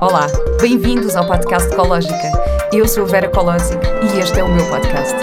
[0.00, 0.26] Olá,
[0.60, 2.32] bem-vindos ao podcast Ecológica.
[2.72, 5.14] Eu sou a Vera Colosi e este é o meu podcast.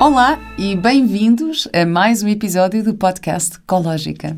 [0.00, 4.36] Olá e bem-vindos a mais um episódio do podcast Ecológica.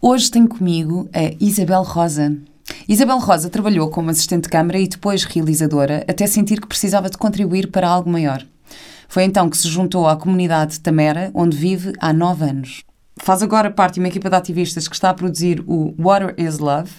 [0.00, 2.34] Hoje tenho comigo a Isabel Rosa.
[2.88, 7.18] Isabel Rosa trabalhou como assistente de câmara e depois realizadora até sentir que precisava de
[7.18, 8.44] contribuir para algo maior.
[9.08, 12.82] Foi então que se juntou à comunidade Tamera, onde vive há nove anos.
[13.20, 16.58] Faz agora parte de uma equipa de ativistas que está a produzir o Water is
[16.58, 16.90] Love,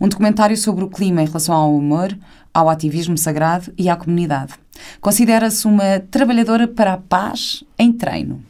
[0.00, 2.16] um documentário sobre o clima em relação ao humor,
[2.52, 4.54] ao ativismo sagrado e à comunidade.
[5.00, 8.42] Considera-se uma trabalhadora para a paz em treino.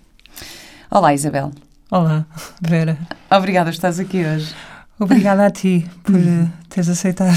[0.91, 1.50] Olá, Isabel.
[1.91, 2.27] Olá,
[2.60, 2.97] Vera.
[3.30, 4.55] Obrigada por estás aqui hoje.
[4.98, 7.37] Obrigada a ti por uh, teres aceitado.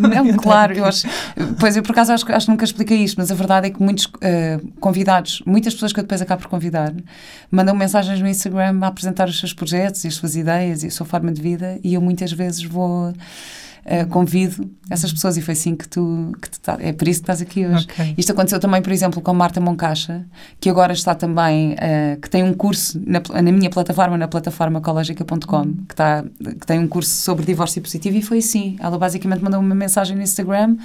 [0.00, 1.06] Não, claro, eu acho.
[1.60, 3.82] Pois eu por acaso acho, acho que nunca expliquei isto, mas a verdade é que
[3.82, 6.94] muitos uh, convidados, muitas pessoas que eu depois acabo por convidar,
[7.50, 10.90] mandam mensagens no Instagram a apresentar os seus projetos e as suas ideias e a
[10.90, 13.12] sua forma de vida, e eu muitas vezes vou
[13.84, 17.20] uh, convido essas pessoas e foi assim que tu, que tu tá, é por isso
[17.20, 17.86] que estás aqui hoje.
[17.86, 18.14] Okay.
[18.16, 20.26] Isto aconteceu também, por exemplo, com Marta Moncacha,
[20.60, 24.78] que agora está também, uh, que tem um curso na, na minha plataforma, na plataforma
[24.78, 28.76] ecológica.com, que, tá, que tem um curso sobre divórcio positivo e foi assim.
[28.80, 30.76] Ela basicamente mandou uma mensagem no Instagram,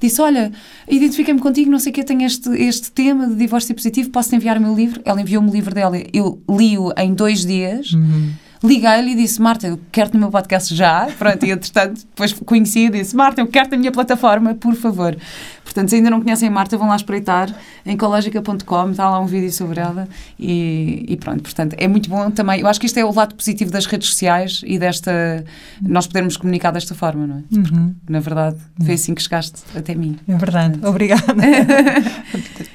[0.00, 0.52] disse, olha,
[0.88, 4.58] identifiquei-me contigo, não sei o que, tenho este, este tema de divórcio positivo, posso-te enviar
[4.58, 5.00] o meu livro?
[5.04, 8.32] Ela enviou-me o livro dela, eu li-o em dois dias, Uhum.
[8.62, 11.06] Liguei-lhe e disse: Marta, eu quero-te no meu podcast já.
[11.18, 15.16] Pronto, e entretanto, depois conheci e disse: Marta, eu quero-te na minha plataforma, por favor.
[15.64, 17.52] Portanto, se ainda não conhecem Marta, vão lá espreitar
[17.84, 21.42] em ecológica.com, está lá um vídeo sobre ela e, e, pronto.
[21.42, 22.60] Portanto, é muito bom também.
[22.60, 25.44] Eu acho que isto é o lado positivo das redes sociais e desta.
[25.82, 27.42] nós podermos comunicar desta forma, não é?
[27.56, 27.94] Uhum.
[28.08, 30.16] Na verdade, foi assim que chegaste até mim.
[30.28, 31.34] É verdade, obrigada.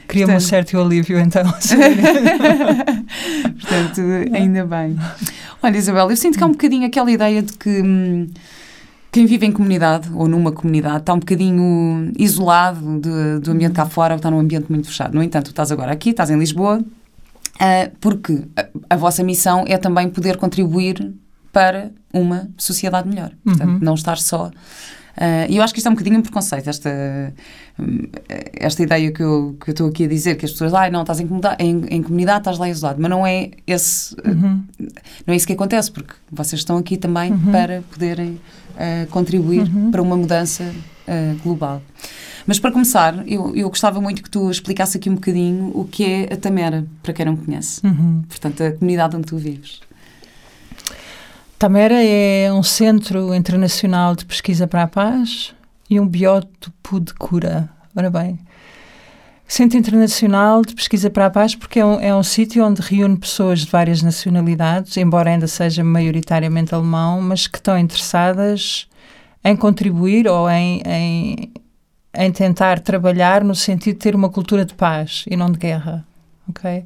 [0.08, 1.44] Cria-me um Portanto- certo alívio, então.
[3.60, 4.02] Portanto,
[4.34, 4.98] ainda bem.
[5.64, 8.28] Olha, Isabel, eu sinto que há um bocadinho aquela ideia de que hum,
[9.12, 13.86] quem vive em comunidade ou numa comunidade está um bocadinho isolado de- do ambiente cá
[13.86, 15.14] fora, está num ambiente muito fechado.
[15.14, 16.82] No entanto, tu estás agora aqui, estás em Lisboa,
[17.60, 21.14] ah, porque a, a vossa missão é também poder contribuir
[21.52, 23.32] para uma sociedade melhor.
[23.44, 23.80] Portanto, Uhum.
[23.82, 24.50] não estar só.
[25.18, 27.34] Ah, E eu acho que isto é um bocadinho um preconceito, esta,
[27.80, 28.00] hum,
[28.54, 31.02] esta ideia que eu, que eu estou aqui a dizer, que as pessoas, ah, não,
[31.02, 34.64] estás em comunidade, em, em comunidade, estás lá isolado, mas não é esse, Uhum.
[35.28, 37.52] não é isso que acontece, porque vocês estão aqui também Uhum.
[37.52, 38.40] para poderem
[38.78, 39.92] ah, contribuir Uhum.
[39.92, 40.64] para uma mudança
[41.08, 41.82] ah, global.
[42.48, 46.04] Mas para começar, eu, eu gostava muito que tu explicasse aqui um bocadinho o que
[46.04, 47.86] é a Tamera, para quem não conhece.
[47.86, 48.24] Uhum.
[48.28, 49.80] Portanto, a comunidade onde tu vives.
[51.62, 55.54] Tamera é um centro internacional de pesquisa para a paz
[55.88, 57.70] e um biótopo de cura.
[57.96, 58.40] Ora bem,
[59.48, 63.16] Centro Internacional de Pesquisa para a Paz porque é um, é um sítio onde reúne
[63.16, 68.88] pessoas de várias nacionalidades, embora ainda seja maioritariamente alemão, mas que estão interessadas
[69.44, 71.54] em contribuir ou em, em,
[72.16, 76.04] em tentar trabalhar no sentido de ter uma cultura de paz e não de guerra.
[76.50, 76.84] ok?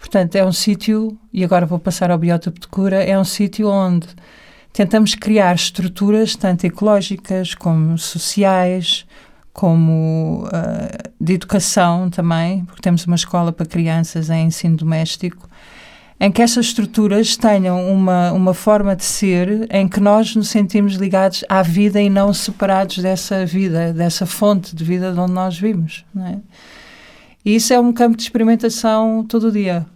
[0.00, 3.68] Portanto, é um sítio, e agora vou passar ao biótopo de cura, é um sítio
[3.68, 4.08] onde
[4.72, 9.06] tentamos criar estruturas tanto ecológicas como sociais,
[9.52, 15.48] como ah, de educação também, porque temos uma escola para crianças em ensino doméstico,
[16.18, 20.94] em que essas estruturas tenham uma, uma forma de ser em que nós nos sentimos
[20.94, 25.58] ligados à vida e não separados dessa vida, dessa fonte de vida de onde nós
[25.58, 26.04] vimos.
[26.14, 26.38] Não é?
[27.44, 29.86] E isso é um campo de experimentação todo o dia.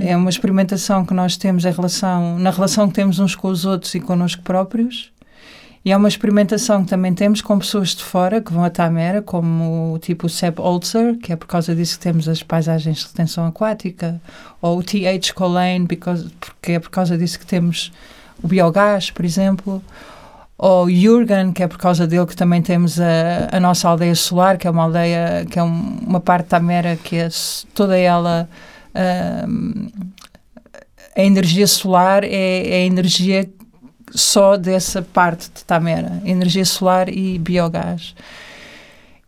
[0.00, 3.64] É uma experimentação que nós temos em relação, na relação que temos uns com os
[3.64, 5.10] outros e connosco próprios.
[5.84, 9.22] E é uma experimentação que também temos com pessoas de fora que vão a Tamera,
[9.22, 12.98] como o tipo o Sepp Holzer, que é por causa disso que temos as paisagens
[12.98, 14.20] de retenção aquática,
[14.60, 15.32] ou o T.H.
[15.34, 17.90] Colleen, porque é por causa disso que temos
[18.42, 19.82] o biogás, por exemplo,
[20.58, 24.58] ou Jürgen, que é por causa dele que também temos a, a nossa aldeia solar,
[24.58, 27.28] que é uma aldeia, que é um- uma parte de Tamera que é
[27.74, 28.48] toda ela
[28.94, 29.86] ahm,
[31.16, 32.28] a energia solar é,
[32.68, 33.48] é a energia
[34.10, 38.14] só dessa parte de Tamera, energia solar e biogás.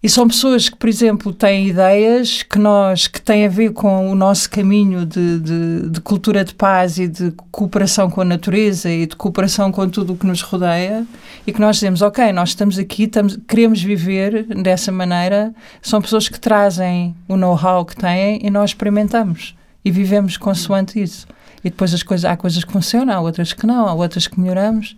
[0.03, 4.11] E são pessoas que, por exemplo, têm ideias que nós que têm a ver com
[4.11, 8.91] o nosso caminho de, de, de cultura de paz e de cooperação com a natureza
[8.91, 11.07] e de cooperação com tudo o que nos rodeia
[11.47, 15.55] e que nós dizemos, ok, nós estamos aqui, estamos, queremos viver dessa maneira.
[15.83, 19.55] São pessoas que trazem o know-how que têm e nós experimentamos
[19.85, 21.27] e vivemos consoante isso.
[21.63, 24.41] E depois as coisas, há coisas que funcionam, há outras que não, há outras que
[24.41, 24.97] melhoramos.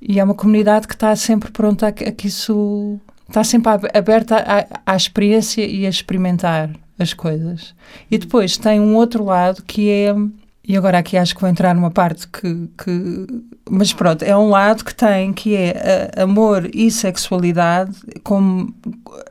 [0.00, 3.00] E é uma comunidade que está sempre pronta a a que isso
[3.32, 7.74] está sempre aberta à, à experiência e a experimentar as coisas.
[8.10, 10.14] E depois tem um outro lado que é
[10.66, 13.26] e agora aqui acho que vou entrar numa parte que, que
[13.68, 17.92] mas pronto, é um lado que tem que é amor e sexualidade
[18.22, 18.72] como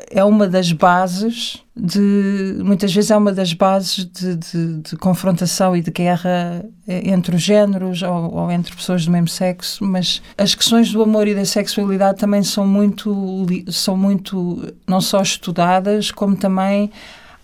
[0.10, 5.76] é uma das bases de muitas vezes é uma das bases de, de, de confrontação
[5.76, 10.54] e de guerra entre os géneros ou, ou, entre pessoas do mesmo sexo, mas as
[10.54, 16.36] questões do amor e da sexualidade também são muito são muito não só estudadas como
[16.36, 16.92] também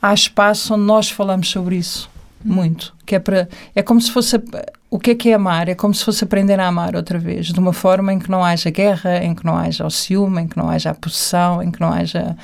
[0.01, 2.95] há espaço onde nós falamos sobre isso muito.
[3.06, 4.42] Que é para é como se fosse
[4.89, 5.68] o que é que é amar?
[5.68, 8.44] É como se fosse aprender a amar outra vez, de uma forma em que não
[8.44, 11.72] haja guerra, em que não haja o ciúme, em que não haja a possessão, em
[11.72, 12.36] que não haja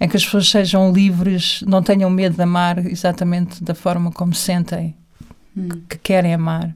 [0.00, 4.34] em que as pessoas sejam livres, não tenham medo de amar exatamente da forma como
[4.34, 4.96] sentem
[5.56, 5.68] hum.
[5.88, 6.74] que querem amar.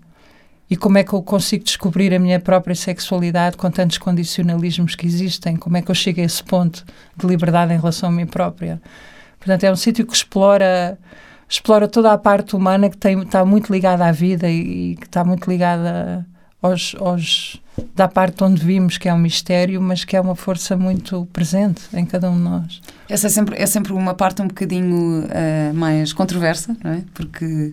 [0.69, 5.06] E como é que eu consigo descobrir a minha própria sexualidade com tantos condicionalismos que
[5.06, 5.56] existem?
[5.56, 6.84] Como é que eu chego a esse ponto
[7.16, 8.80] de liberdade em relação a mim própria?
[9.38, 10.98] Portanto, é um sítio que explora
[11.48, 15.25] explora toda a parte humana que tem, está muito ligada à vida e, que está
[15.25, 16.26] muito ligada
[16.60, 17.62] aos, aos,
[17.94, 21.82] da parte onde vimos que é um mistério, mas que é uma força muito presente
[21.94, 22.81] em cada um de nós.
[23.08, 27.04] Essa é sempre, é sempre uma parte um bocadinho uh, mais controversa, não é?
[27.14, 27.70] Porque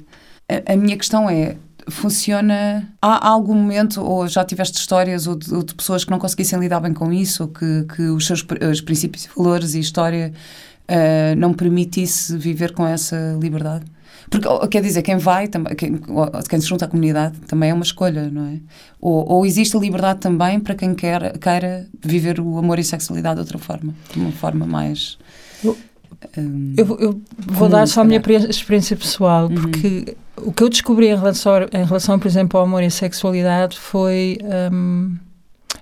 [0.48, 1.56] a, a, minha questão é,
[1.90, 2.88] funciona...
[3.02, 6.20] Há, há algum momento, ou já tiveste histórias, ou de, ou de, pessoas que não
[6.20, 9.80] conseguissem lidar bem com isso, ou que, que os seus os princípios e valores e
[9.80, 10.31] história
[10.90, 13.86] uh, não permitisse viver com essa liberdade.
[14.30, 15.48] Porque, quer dizer, quem vai,
[15.78, 16.00] quem,
[16.50, 18.60] quem se junta à comunidade, também é uma escolha, não é?
[19.00, 23.36] Ou, ou existe a liberdade também para quem quer, queira viver o amor e sexualidade
[23.36, 25.18] de outra forma, de uma forma mais.
[25.64, 25.78] Eu,
[26.38, 29.56] um, eu, eu vou dar só a minha experiência pessoal, uhum.
[29.56, 33.78] porque o que eu descobri em relação, em relação, por exemplo, ao amor e sexualidade
[33.78, 34.38] foi.
[34.72, 35.16] Um,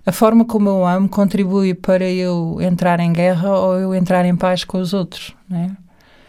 [0.06, 4.36] a forma como eu amo contribui para eu entrar em guerra ou eu entrar em
[4.36, 5.76] paz com os outros, né?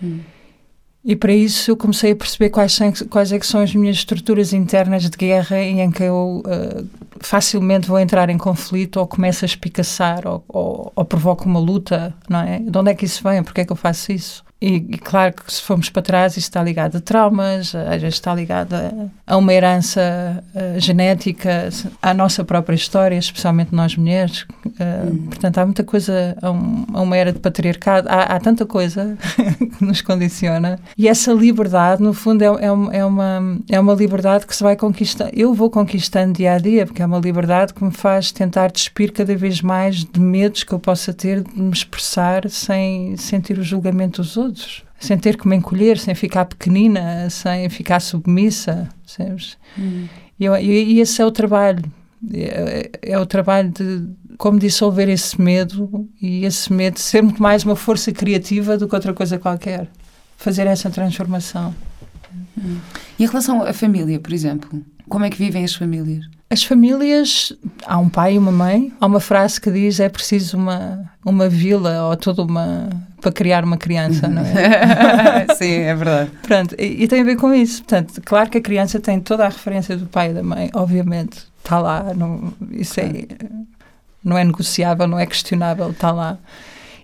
[0.03, 0.21] Hum.
[1.05, 4.53] E para isso eu comecei a perceber quais, são, quais é são as minhas estruturas
[4.53, 6.89] internas de guerra em que eu uh,
[7.19, 12.15] facilmente vou entrar em conflito ou começo a espicaçar ou, ou, ou provoco uma luta,
[12.29, 12.61] não é?
[12.61, 13.43] De onde é que isso vem?
[13.43, 14.45] Porquê é que eu faço isso?
[14.63, 18.15] E, e, claro que se formos para trás, isso está ligado a traumas, às vezes
[18.15, 18.93] está ligado a,
[19.27, 20.01] a uma herança
[20.55, 21.69] uh, genética,
[22.01, 24.47] à nossa própria história, especialmente nós mulheres.
[24.65, 28.65] Uh, Portanto, há muita coisa, há, um, há, uma era de patriarcado, há, há tanta
[28.65, 29.19] coisa
[29.59, 30.79] que nos condiciona.
[30.97, 34.77] E essa liberdade, no fundo, é, é, é, uma, é uma liberdade que se vai
[34.77, 35.33] conquistando.
[35.35, 39.13] Eu vou conquistando dia a dia, porque é uma liberdade que me faz tentar despir
[39.13, 43.65] cada vez mais de medos que eu possa ter de me expressar sem sentir o
[43.65, 48.89] julgamento dos outros todos, sem ter que me encolher, sem ficar pequenina, sem ficar submissa,
[49.05, 49.57] sabes?
[49.79, 50.07] Hum.
[50.39, 51.83] E, e, esse é o trabalho.
[52.33, 54.07] É, é, o trabalho de
[54.39, 58.95] como dissolver esse medo e esse medo ser muito mais uma força criativa do que
[58.95, 59.89] outra coisa qualquer.
[60.37, 61.75] Fazer essa transformação.
[62.57, 62.79] Hum.
[63.19, 66.25] E em relação à família, por exemplo, como é que vivem as famílias?
[66.53, 67.51] As famílias,
[67.87, 71.49] há um pai e uma mãe, há uma frase que diz é preciso uma, uma
[71.49, 72.91] vila ou toda uma
[73.23, 75.47] para criar uma criança, não é?
[75.57, 76.31] Sim, é verdade.
[76.43, 77.83] Pronto, e, e, tem a ver com isso.
[77.83, 81.47] Portanto, claro que a criança tem toda a referência do pai e da mãe, obviamente,
[81.59, 83.29] está lá, não, isso é,
[84.23, 86.37] não é negociável, não é questionável, está lá.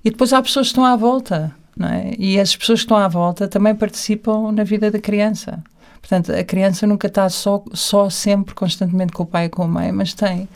[0.05, 2.13] E depois há pessoas que estão à volta, não é?
[2.19, 5.65] E as pessoas que estão à volta também participam na vida da criança.
[6.01, 9.69] Portanto, a criança nunca está só, só sempre, constantemente com o pai e com a
[9.69, 10.49] mãe, mas tem.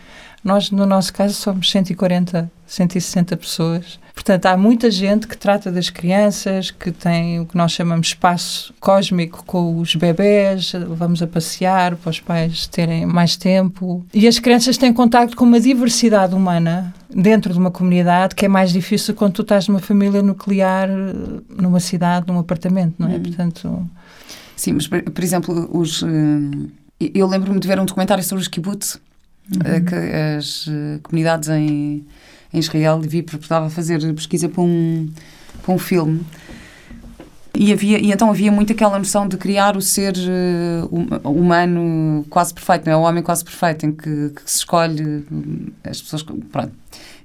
[0.44, 4.00] Nós, no nosso caso, somos 140, 160 pessoas.
[4.12, 8.74] Portanto, há muita gente que trata das crianças, que tem o que nós chamamos espaço
[8.80, 14.04] cósmico com os bebés, vamos a passear para os pais terem mais tempo.
[14.12, 18.48] E as crianças têm contato com uma diversidade humana dentro de uma comunidade que é
[18.48, 20.88] mais difícil quando tu estás numa família nuclear,
[21.48, 23.16] numa cidade, num apartamento, não é?
[23.16, 23.22] Hum.
[23.22, 23.90] Portanto,
[24.56, 26.06] Sim, mas, por, exemplo, os, uh,
[27.00, 29.00] eu lembro-me de ver um documentário sobre os kibbutz,
[29.50, 29.58] uhum.
[29.58, 32.06] uh, que as uh, comunidades em,
[32.52, 35.10] em Israel, vi porque estava a fazer pesquisa para um,
[35.62, 36.24] para um filme.
[37.54, 42.54] E, havia, e então havia muito aquela noção de criar o ser uh, humano quase
[42.54, 42.96] perfeito, não é?
[42.96, 45.26] O homem quase perfeito, em que, que se escolhe
[45.84, 46.22] as pessoas.
[46.22, 46.72] Pronto.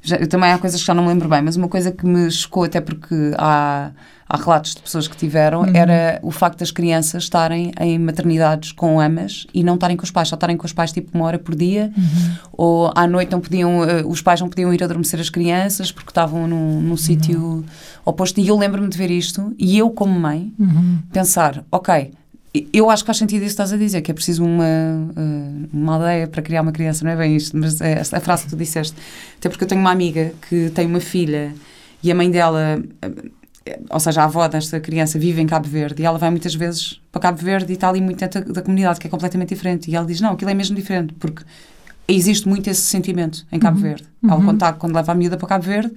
[0.01, 2.29] Já, também há coisas que já não me lembro bem, mas uma coisa que me
[2.31, 3.91] chocou, até porque há
[4.29, 5.71] há relatos de pessoas que tiveram, uhum.
[5.73, 10.11] era o facto das crianças estarem em maternidades com amas e não estarem com os
[10.11, 12.35] pais, só estarem com os pais tipo uma hora por dia, uhum.
[12.51, 16.11] ou à noite não podiam, uh, os pais não podiam ir adormecer as crianças porque
[16.11, 16.97] estavam num, num uhum.
[16.97, 17.65] sítio
[18.03, 18.39] oposto.
[18.39, 20.99] E eu lembro-me de ver isto e eu, como mãe, uhum.
[21.11, 22.11] pensar: ok,
[22.73, 25.69] eu acho que faz sentido isso que estás a dizer, que é preciso uma, uh,
[25.73, 28.49] uma aldeia para criar uma criança, não é bem isto, mas é a frase que
[28.49, 28.95] tu disseste.
[29.37, 31.53] Até porque eu tenho uma amiga que tem uma filha
[32.01, 32.81] e a mãe dela,
[33.65, 36.55] eh, ou seja, a avó desta criança vive em Cabo Verde e ela vai muitas
[36.55, 39.89] vezes para Cabo Verde e está ali muito dentro da comunidade, que é completamente diferente.
[39.91, 41.43] E ela diz: Não, aquilo é mesmo diferente, porque
[42.07, 43.83] existe muito esse sentimento em Cabo Uhum.
[43.83, 44.03] Verde.
[44.23, 45.93] Ela, quando, tá- quando leva a miúda para Cabo Verde,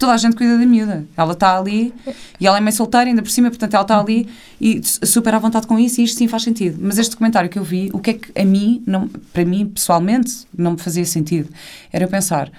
[0.00, 1.04] toda a gente cuida da miúda.
[1.14, 1.92] Ela está ali
[2.40, 4.26] e ela é mãe solteira, ainda por cima, portanto, ela está ali
[4.58, 6.78] e super à vontade com isso e isto sim faz sentido.
[6.80, 9.66] Mas este documentário que eu vi, o que é que a mim, não, para mim,
[9.66, 11.50] pessoalmente, não me fazia sentido?
[11.92, 12.50] Era eu pensar,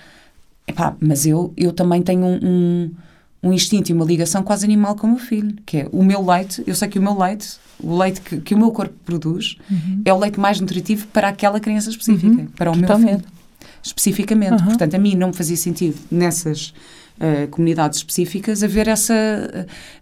[0.68, 2.92] epá, mas eu, eu também tenho um, um,
[3.50, 6.24] um instinto e uma ligação quase animal com o meu filho, que é o meu
[6.24, 9.58] leite, eu sei que o meu leite, o leite que, que o meu corpo produz,
[10.06, 13.22] é o leite mais nutritivo para aquela criança específica, para o meu totalmente.
[13.22, 13.42] filho.
[13.84, 14.62] Especificamente.
[14.62, 14.66] Uhum.
[14.66, 16.72] Portanto, a mim não me fazia sentido nessas
[17.22, 19.14] eh, comunidades específicas haver essa,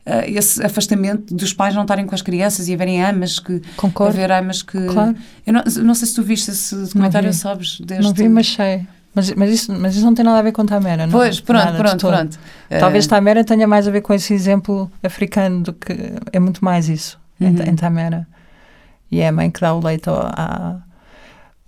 [0.06, 3.62] eh, esse afastamento dos pais não estarem com as crianças e haverem amas que.
[3.76, 4.14] Concordo.
[4.18, 4.82] Haver amas que.
[4.88, 5.16] Claro.
[5.46, 7.80] Eu não, não sei se tu viste esse documentário, sabes?
[7.82, 8.04] Deste...
[8.04, 8.88] Não vi, mas sei.
[9.14, 11.12] Mas, mas, isso, mas isso não tem nada a ver com Tamera, não?
[11.12, 12.40] Pois, pronto, Nada pronto, pronto.
[12.80, 15.94] Talvez Eh, Tamera tenha mais a ver com esse exemplo africano do que
[16.32, 17.64] é muito mais isso em, Uhum.
[17.66, 18.28] em Tamera.
[19.12, 20.78] E é a mãe que dá o leite à.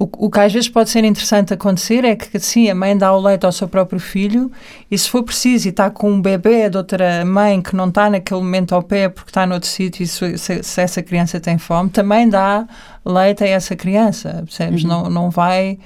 [0.03, 3.13] O, o que às vezes pode ser interessante acontecer é que sim, a mãe dá
[3.13, 4.51] o leite ao seu próprio filho
[4.89, 8.09] e se for preciso e está com um bebê de outra mãe que não está
[8.09, 11.57] naquele momento ao pé porque está noutro sítio e se, se- se essa criança tem
[11.59, 12.65] fome, também dá
[13.05, 14.83] leite a essa criança, percebes?
[14.83, 14.89] Uhum.
[14.89, 15.77] Não, não vai...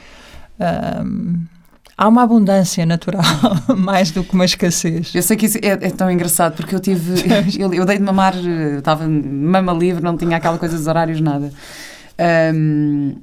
[0.59, 1.43] ahm,
[1.97, 3.21] há uma abundância natural
[3.77, 5.13] mais do que uma escassez.
[5.13, 7.21] Eu sei que isso é, é tão engraçado porque eu tive.
[7.59, 11.19] eu, eu dei de mamar, eh, estava mama livre, não tinha aquela coisa dos horários,
[11.19, 11.51] nada.
[12.17, 13.15] Ahm,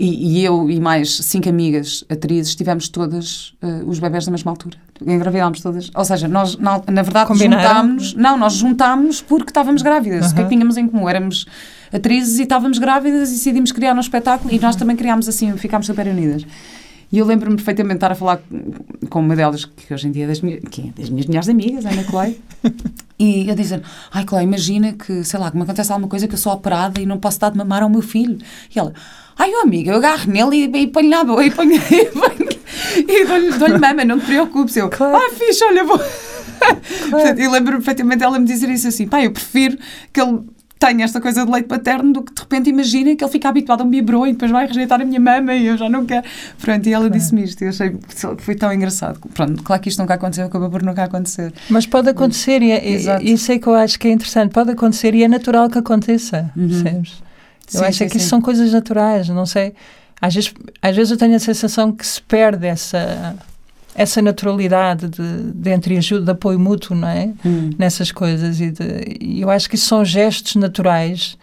[0.00, 4.50] e, e eu e mais cinco amigas atrizes tivemos todas eh, os bebés da mesma
[4.50, 4.78] altura.
[5.06, 5.90] Engravidámos todas.
[5.94, 8.14] Ou seja, nós, na, na verdade, juntámos.
[8.14, 10.32] Não, nós juntámos porque estávamos grávidas.
[10.32, 11.06] O que é que tínhamos em comum?
[11.06, 11.44] Éramos
[11.92, 15.86] atrizes e estávamos grávidas e decidimos criar um espetáculo e nós também criámos assim, ficámos
[15.86, 16.46] super unidas.
[17.12, 18.40] E eu lembro-me perfeitamente de estar a falar
[19.08, 21.48] com uma delas, que hoje em dia é das, minhas, que é das minhas melhores
[21.48, 22.40] amigas, a Ana Clay,
[23.18, 26.34] e eu dizer, ai Clay, imagina que, sei lá, que me acontece alguma coisa que
[26.34, 28.38] eu sou operada e não posso dar de mamar ao meu filho.
[28.74, 28.94] E ela,
[29.42, 32.50] ai oh, amiga, eu agarro nele e, e ponho na boa, e ponho, e, ponho,
[33.08, 34.76] e dou-lhe dou mama, não te preocupes.
[34.76, 35.16] Eu, Claro.
[35.16, 35.98] ah, fixe, olha, vou...
[37.10, 39.78] Portanto, eu lembro-me perfeitamente dela me dizer isso assim, pá, eu prefiro
[40.12, 40.40] que ele
[40.78, 43.82] tenha esta coisa de leite paterno do que de repente imagina que ele fica habituado
[43.82, 46.26] a um biberon e depois vai rejeitar a minha mama e eu já não quero.
[46.58, 49.18] Pronto, e ela disse-me isto e eu achei que foi tão engraçado.
[49.34, 51.52] Pronto, claro que isto nunca aconteceu, acabou por nunca acontecer.
[51.68, 54.52] Mas pode acontecer, e, é- e isso é que eu acho que é interessante.
[54.52, 56.68] Pode acontecer e é natural que aconteça, Uhum.
[56.68, 57.22] percebes?
[57.72, 58.30] Eu Sim, acho sim, é que isso sim.
[58.30, 59.74] são coisas naturais, não sei.
[60.20, 63.36] Às vezes, às vezes eu tenho a sensação que se perde essa,
[63.94, 67.32] essa naturalidade de, de entreajuda, de apoio mútuo, não é?
[67.44, 67.70] Hum.
[67.78, 68.60] Nessas coisas.
[68.60, 71.38] E, de- e eu acho que isso são gestos naturais.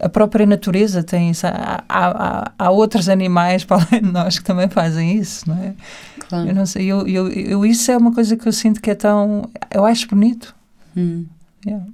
[0.00, 1.46] A própria natureza tem isso.
[1.46, 5.56] Há, há, há- há outros animais, para além de nós, que também fazem isso, não
[5.56, 5.74] é?
[6.28, 6.48] Claro.
[6.48, 8.94] Eu não sei, eu, eu, eu, isso é uma coisa que eu sinto que é
[8.94, 9.48] tão.
[9.70, 10.54] Eu acho bonito.
[10.96, 11.26] Hum.
[11.66, 11.84] Yeah.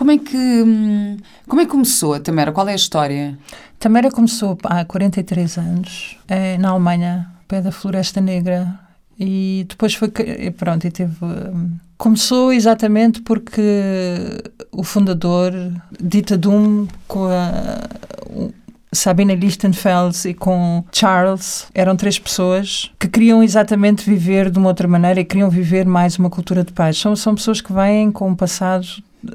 [0.00, 2.52] Como é que hum, como é que começou a Tamara?
[2.52, 3.38] Qual é a história?
[3.78, 8.80] Tamara começou há 43 anos, eh, na Alemanha, pé da Floresta Negra,
[9.18, 10.10] e depois foi.
[10.56, 11.14] Pronto, e teve.
[11.22, 13.60] hum, Começou exatamente porque
[14.72, 15.52] o fundador,
[16.02, 18.50] Dita Dum, com a.
[18.92, 24.88] Sabina Lichtenfels e com Charles eram três pessoas que queriam exatamente viver de uma outra
[24.88, 26.96] maneira e queriam viver mais uma cultura de paz.
[26.96, 28.88] São, são pessoas que vêm com um passado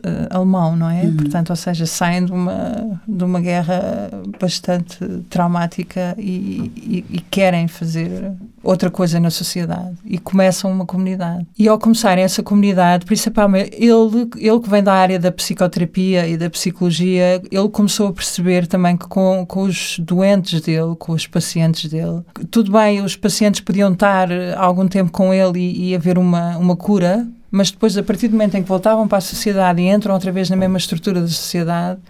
[0.03, 1.03] eh, alemão, não é?
[1.03, 1.15] Uhum.
[1.17, 4.97] Portanto, ou seja, saem de uma, de uma guerra bastante
[5.29, 8.31] traumática e, e- e querem fazer
[8.63, 11.45] outra coisa na sociedade e começam uma comunidade.
[11.57, 16.35] E ao começarem essa comunidade, principalmente ele, ele que vem da área da psicoterapia e
[16.35, 21.27] da psicologia, ele começou a perceber também que com, com os doentes dele, com os
[21.27, 25.95] pacientes dele, tudo bem, os pacientes podiam estar eh, algum tempo com ele e, e
[25.95, 29.21] haver uma, uma cura, mas depois, a partir do momento em que voltavam para a
[29.21, 32.01] sociedade e entram outra vez na mesma estrutura da sociedade,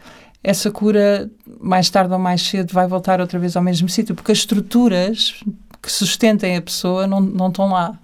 [0.44, 1.30] essa cura,
[1.62, 5.44] mais tarde ou mais cedo, vai voltar outra vez ao mesmo sítio, porque as estruturas
[5.80, 7.96] que sustentem a pessoa não, não estão lá.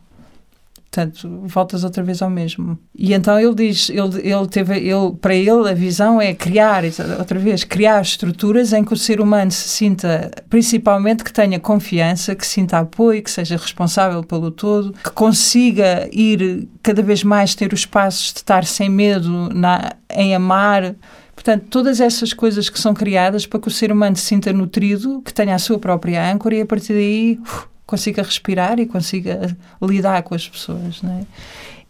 [0.91, 2.77] Portanto, voltas outra vez ao mesmo.
[2.93, 6.83] E então ele diz, ele, ele teve, ele, para ele a visão é criar,
[7.17, 12.35] outra vez, criar estruturas em que o ser humano se sinta, principalmente que tenha confiança,
[12.35, 17.71] que sinta apoio, que seja responsável pelo todo, que consiga ir cada vez mais ter
[17.71, 20.93] os espaços de estar sem medo na, em amar.
[21.33, 25.21] Portanto, todas essas coisas que são criadas para que o ser humano se sinta nutrido,
[25.21, 29.55] que tenha a sua própria âncora e a partir daí uf, consiga respirar e consiga
[29.81, 31.01] lidar com as pessoas.
[31.01, 31.21] Não é?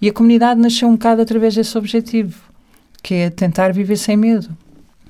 [0.02, 2.36] E a comunidade nasceu um bocado através desse objetivo,
[3.04, 4.50] que é tentar viver sem medo.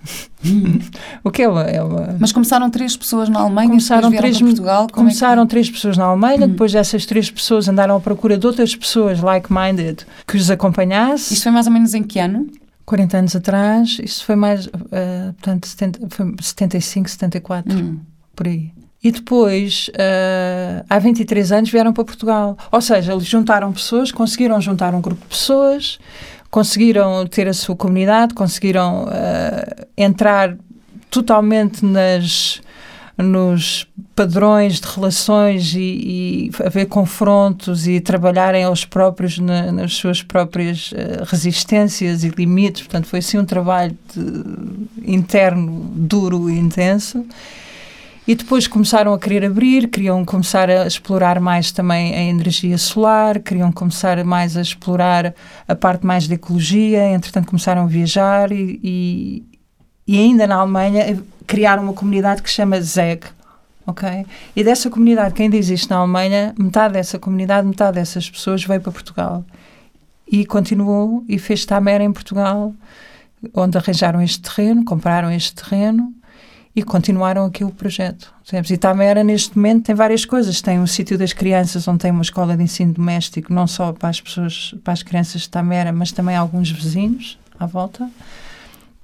[1.24, 2.16] o que é uma, é uma...
[2.20, 4.88] Mas começaram três pessoas na Alemanha, começaram três três, Portugal.
[4.92, 5.50] Começaram é que...
[5.52, 6.48] três pessoas na Alemanha, Uhum.
[6.50, 11.34] depois dessas três pessoas andaram à procura de outras pessoas like-minded que os acompanhasse.
[11.34, 12.48] Isto foi mais ou menos em que ano?
[12.86, 18.00] 40 anos atrás, isso foi mais, eh, portanto, 70, foi 75, 74, Hum.
[18.36, 18.72] por aí.
[19.04, 22.56] E depois, eh, há 23 anos, vieram para Portugal.
[22.72, 25.98] Ou seja, eles juntaram pessoas, conseguiram juntar um grupo de pessoas,
[26.52, 30.56] conseguiram ter a sua comunidade, conseguiram eh, entrar
[31.10, 32.62] totalmente nas
[33.18, 40.24] nos padrões de relações e, e haver confrontos e trabalharem eles próprios na- nas suas
[40.24, 42.82] próprias eh, resistências e limites.
[42.82, 47.24] Portanto, foi assim um trabalho de- interno duro e intenso.
[48.28, 53.40] E depois começaram a querer abrir, queriam começar a explorar mais também a energia solar,
[53.40, 55.34] queriam começar mais a explorar
[55.68, 59.44] a parte mais da ecologia, entretanto começaram a viajar e, e,
[60.08, 63.24] e ainda na Alemanha criaram uma comunidade que se chama ZEG,
[63.88, 64.26] ok?
[64.56, 68.82] E dessa comunidade que ainda existe na Alemanha, metade dessa comunidade, metade dessas pessoas veio
[68.82, 69.44] para Portugal.
[70.32, 72.72] E continuou e fez Tamera em Portugal,
[73.52, 76.14] onde arranjaram este terreno, compraram este terreno
[76.76, 78.34] e continuaram aqui o projeto.
[78.70, 80.62] E Tamera, neste momento, tem várias coisas.
[80.62, 84.10] Tem um sítio das crianças, onde tem uma escola de ensino doméstico, não só para
[84.10, 88.10] as pessoas, para as crianças de Tamera, mas também alguns vizinhos à volta.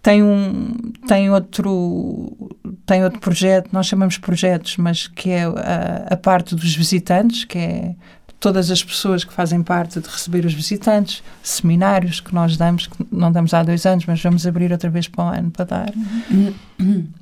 [0.02, 0.74] Tem um
[1.06, 2.50] tem outro
[2.86, 7.58] tem outro projeto, nós chamamos projetos, mas que é a, a parte dos visitantes, que
[7.58, 7.96] é
[8.40, 13.06] todas as pessoas que fazem parte de receber os visitantes, seminários que nós damos, que
[13.12, 15.94] não damos há dois anos, mas vamos abrir outra vez para o ano para dar.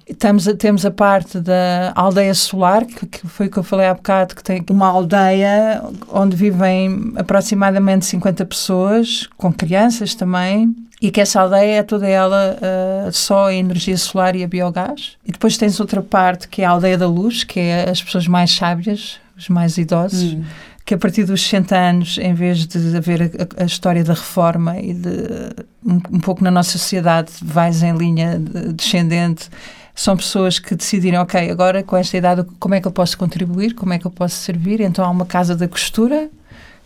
[0.08, 3.88] Estamos a- temos a parte da aldeia solar, que, que foi o que eu falei
[3.88, 5.82] há bocado, que tem uma aldeia
[6.12, 12.58] onde vivem aproximadamente 50 pessoas, com crianças também, e que essa aldeia é toda ela
[12.62, 15.14] ah, só em energia solar e a biogás.
[15.26, 18.28] E depois tens outra parte que é a aldeia da luz, que é as pessoas
[18.28, 20.44] mais sábias, os mais idosos, Hum.
[20.86, 23.24] Que a partir dos 60 anos, em vez de haver
[23.58, 25.10] a, a história da reforma e de
[25.84, 29.50] um, um pouco na nossa sociedade vais em linha de- descendente,
[29.96, 33.74] são pessoas que decidirem, ok, agora com esta idade como é que eu posso contribuir,
[33.74, 34.80] como é que eu posso servir?
[34.82, 36.30] Então há uma casa da costura,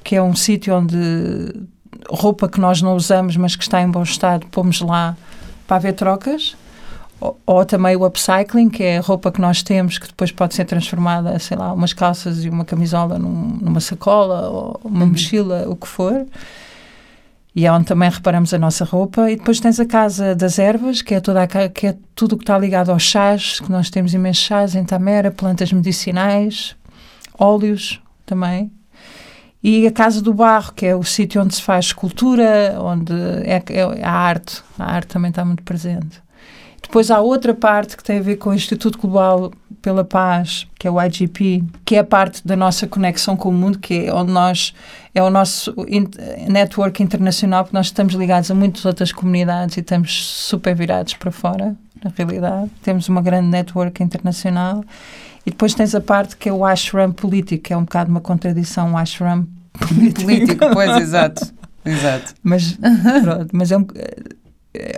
[0.03, 0.97] que é um sítio onde
[2.09, 5.17] roupa que nós não usamos, mas que está em bom estado, pomos lá
[5.67, 6.55] para haver trocas.
[7.21, 10.53] Ou, ou também o upcycling, que é a roupa que nós temos, que depois pode
[10.55, 15.11] ser transformada, sei lá, umas calças e uma camisola num- numa sacola ou uma Uhum.
[15.11, 16.25] mochila, o que for.
[17.55, 19.29] E é onde também reparamos a nossa roupa.
[19.29, 22.37] E depois tens a Casa das Ervas, que é, toda a, que é tudo o
[22.37, 26.75] que está ligado aos chás, que nós temos imensos chás em Tamera, plantas medicinais,
[27.37, 28.71] óleos também.
[29.61, 33.11] E a Casa do Barro, que é o sítio onde se faz escultura, onde
[33.43, 34.61] é, é a arte.
[34.77, 36.21] A arte também está muito presente.
[36.81, 40.87] Depois há outra parte que tem a ver com o Instituto Global pela Paz, que
[40.87, 44.13] é o IGP, que é a parte da nossa conexão com o mundo, que é
[44.13, 44.73] onde nós
[45.13, 45.73] é o nosso
[46.47, 51.31] network internacional, porque nós estamos ligados a muitas outras comunidades e estamos super virados para
[51.31, 52.69] fora, na realidade.
[52.83, 54.83] Temos uma grande network internacional.
[55.45, 58.21] E depois tens a parte que é o ashram político, que é um bocado uma
[58.21, 59.47] contradição, o ashram
[59.79, 60.21] político.
[60.21, 61.59] Político, pois, exato.
[61.85, 62.35] Exato.
[62.43, 62.77] Mas,
[63.23, 63.87] pronto, mas é um,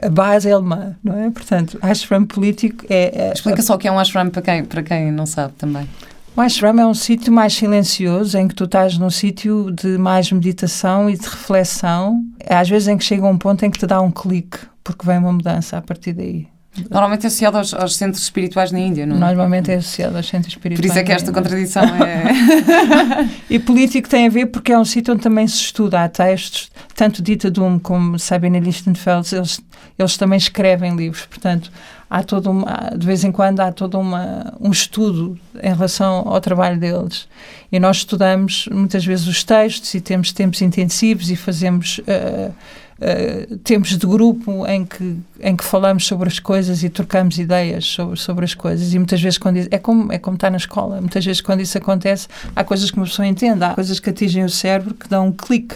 [0.01, 1.29] a base é alemã, não é?
[1.29, 4.83] Portanto, ashram político é, é Explica só o que é um ashram para quem, para
[4.83, 5.87] quem não sabe também.
[6.35, 10.31] o ashram é um sítio mais silencioso, em que tu estás num sítio de mais
[10.31, 12.23] meditação e de reflexão.
[12.47, 15.17] Às vezes em que chega um ponto em que te dá um clique, porque vem
[15.17, 16.47] uma mudança a partir daí.
[16.89, 19.19] Normalmente é associado aos, aos centros espirituais na Índia, não é?
[19.19, 20.91] Normalmente é associado aos centros Por espirituais.
[20.91, 23.27] isso é que esta contradição é.
[23.49, 26.03] E político tem a ver porque é um sítio onde também se estuda.
[26.03, 29.59] Há textos, tanto Dita Doom como Sabine Lichtenfeld, eles,
[29.99, 31.25] eles também escrevem livros.
[31.25, 31.69] Portanto,
[32.09, 36.39] há todo uma, de vez em quando há todo uma, um estudo em relação ao
[36.39, 37.27] trabalho deles.
[37.69, 42.53] E nós estudamos muitas vezes os textos e temos tempos intensivos e fazemos uh,
[43.01, 47.85] uh, tempos de grupo em que, em que falamos sobre as coisas e trocamos ideias
[47.85, 48.93] sobre, sobre as coisas.
[48.93, 51.61] E muitas vezes, quando isso, é, como, é como estar na escola, muitas vezes quando
[51.61, 55.09] isso acontece, há coisas que uma pessoa entende, há coisas que atingem o cérebro que
[55.09, 55.75] dão um clique.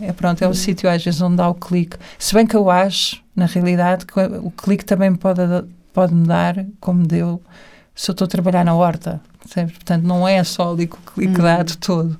[0.00, 0.06] É?
[0.06, 1.96] é pronto, é o sítio às vezes onde dá o clique.
[2.18, 5.40] Se bem que eu acho, na realidade, que o clique também pode,
[5.92, 7.40] pode me dar, como deu,
[7.94, 9.20] se eu estou a trabalhar na horta.
[9.54, 12.18] Portanto, não é só ali que o clique dá de todo.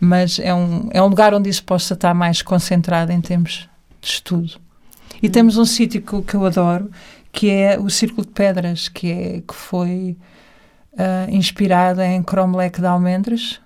[0.00, 3.68] Mas é um, é um lugar onde isso possa estar mais concentrado em termos
[4.06, 4.60] de estudo.
[5.22, 6.90] E temos um sítio que, que eu adoro,
[7.32, 10.16] que é o Círculo de Pedras, que, é, que foi
[10.92, 13.60] uh, inspirado em Cromlech de Almendres,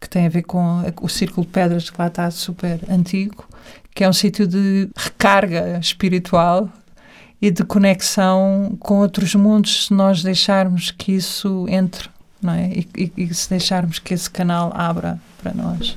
[0.00, 3.46] que tem a ver com o Círculo de Pedras, que lá está super antigo,
[3.94, 6.68] que é um sítio de recarga espiritual
[7.40, 12.08] e de conexão com outros mundos se nós deixarmos que isso entre,
[12.42, 12.68] não é?
[12.68, 15.96] E, e, e se deixarmos que esse canal abra para nós.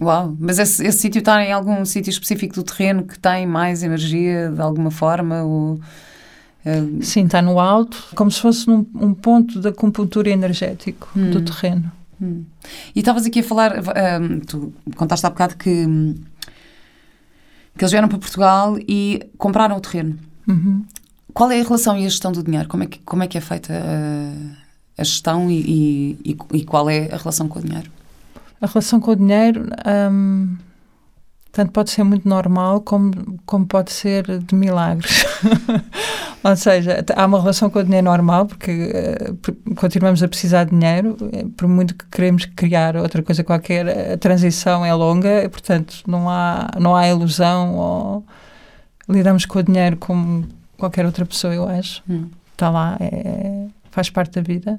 [0.00, 3.82] Uau, mas esse, esse sítio está em algum sítio específico do terreno que tem mais
[3.82, 5.42] energia de alguma forma?
[5.42, 7.02] Ou, uh...
[7.02, 11.30] Sim, está no alto, como se fosse num, um ponto da acupuntura energético hum.
[11.30, 11.92] do terreno.
[12.20, 12.44] Hum.
[12.94, 13.74] E estavas aqui a falar,
[14.20, 15.86] um, tu contaste há bocado que,
[17.76, 20.18] que eles vieram para Portugal e compraram o terreno.
[20.48, 20.84] Uhum.
[21.32, 22.68] Qual é a relação e a gestão do dinheiro?
[22.68, 26.88] Como é que, como é, que é feita a, a gestão e, e, e, qual
[26.90, 27.90] é a relação com o dinheiro?
[28.60, 29.66] A relação com o dinheiro
[30.12, 30.56] um,
[31.52, 33.12] tanto pode ser muito normal como,
[33.44, 35.24] como pode ser de milagres.
[36.44, 40.70] Ou seja, há uma relação com o dinheiro normal, porque uh, continuamos a precisar de
[40.70, 45.48] dinheiro, eh, por muito que queremos criar outra coisa qualquer, a transição é longa, e,
[45.50, 48.24] portanto, não há, não há ilusão ou
[49.06, 50.46] lidamos com o dinheiro como
[50.78, 52.02] qualquer outra pessoa, eu acho.
[52.08, 52.30] Hum.
[52.52, 54.78] Está lá, é, faz parte da vida,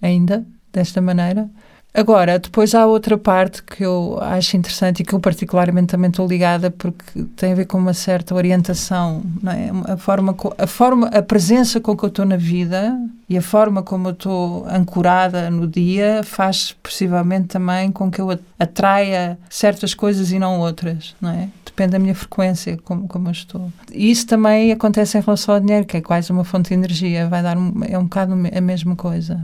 [0.00, 1.48] ainda, desta maneira.
[1.92, 6.26] Agora, depois há outra parte que eu acho interessante e que eu particularmente também estou
[6.26, 9.92] ligada porque tem a ver com uma certa orientação, é?
[9.92, 12.96] A forma, a forma, a presença com que eu estou na vida
[13.28, 18.38] e a forma como eu estou ancorada no dia faz possivelmente também com que eu
[18.56, 21.48] atraia certas coisas e não outras, não é?
[21.64, 23.72] Depende da minha frequência, como, como eu estou.
[23.92, 27.28] E isso também acontece em relação ao dinheiro, que é quase uma fonte de energia,
[27.28, 29.40] vai dar um, é um bocado a mesma coisa.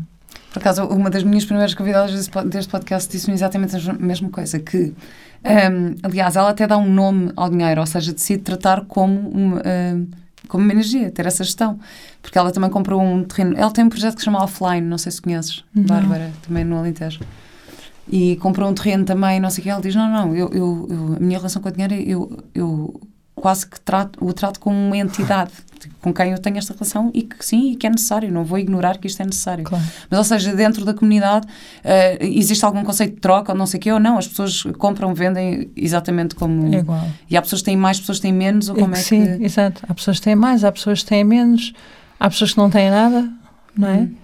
[0.57, 4.95] Por acaso, uma das minhas primeiras convidadas deste podcast disse-me exatamente a mesma coisa, que,
[5.45, 9.57] um, aliás, ela até dá um nome ao dinheiro, ou seja, decide tratar como uma,
[9.59, 10.07] um,
[10.49, 11.79] como uma energia, ter essa gestão.
[12.23, 14.97] Porque ela também comprou um terreno, ela tem um projeto que se chama Offline, não
[14.97, 15.85] sei se conheces, não.
[15.85, 17.21] Bárbara, também no Alentejo.
[18.11, 20.89] E comprou um terreno também, não sei o que, ela diz, não, não, eu, eu,
[20.89, 22.99] eu a minha relação com o dinheiro, eu, eu
[23.37, 25.53] quase que trato, o trato como uma entidade
[26.01, 28.59] com quem eu tenho esta relação e que sim, e que é necessário, não vou
[28.59, 29.63] ignorar que isto é necessário.
[29.63, 29.85] Claro.
[30.11, 33.79] Mas, ou seja, dentro da comunidade uh, existe algum conceito de troca ou não sei
[33.79, 36.75] o quê, ou não, as pessoas compram, vendem exatamente como...
[36.75, 37.07] É igual.
[37.29, 39.09] E há pessoas que têm mais, pessoas que têm menos, ou como é, é que...
[39.09, 39.83] Sim, exato.
[39.87, 41.75] Há pessoas que têm mais, há pessoas que têm menos,
[42.19, 43.29] há pessoas que não têm nada,
[43.77, 43.99] não é?
[43.99, 44.15] Hum.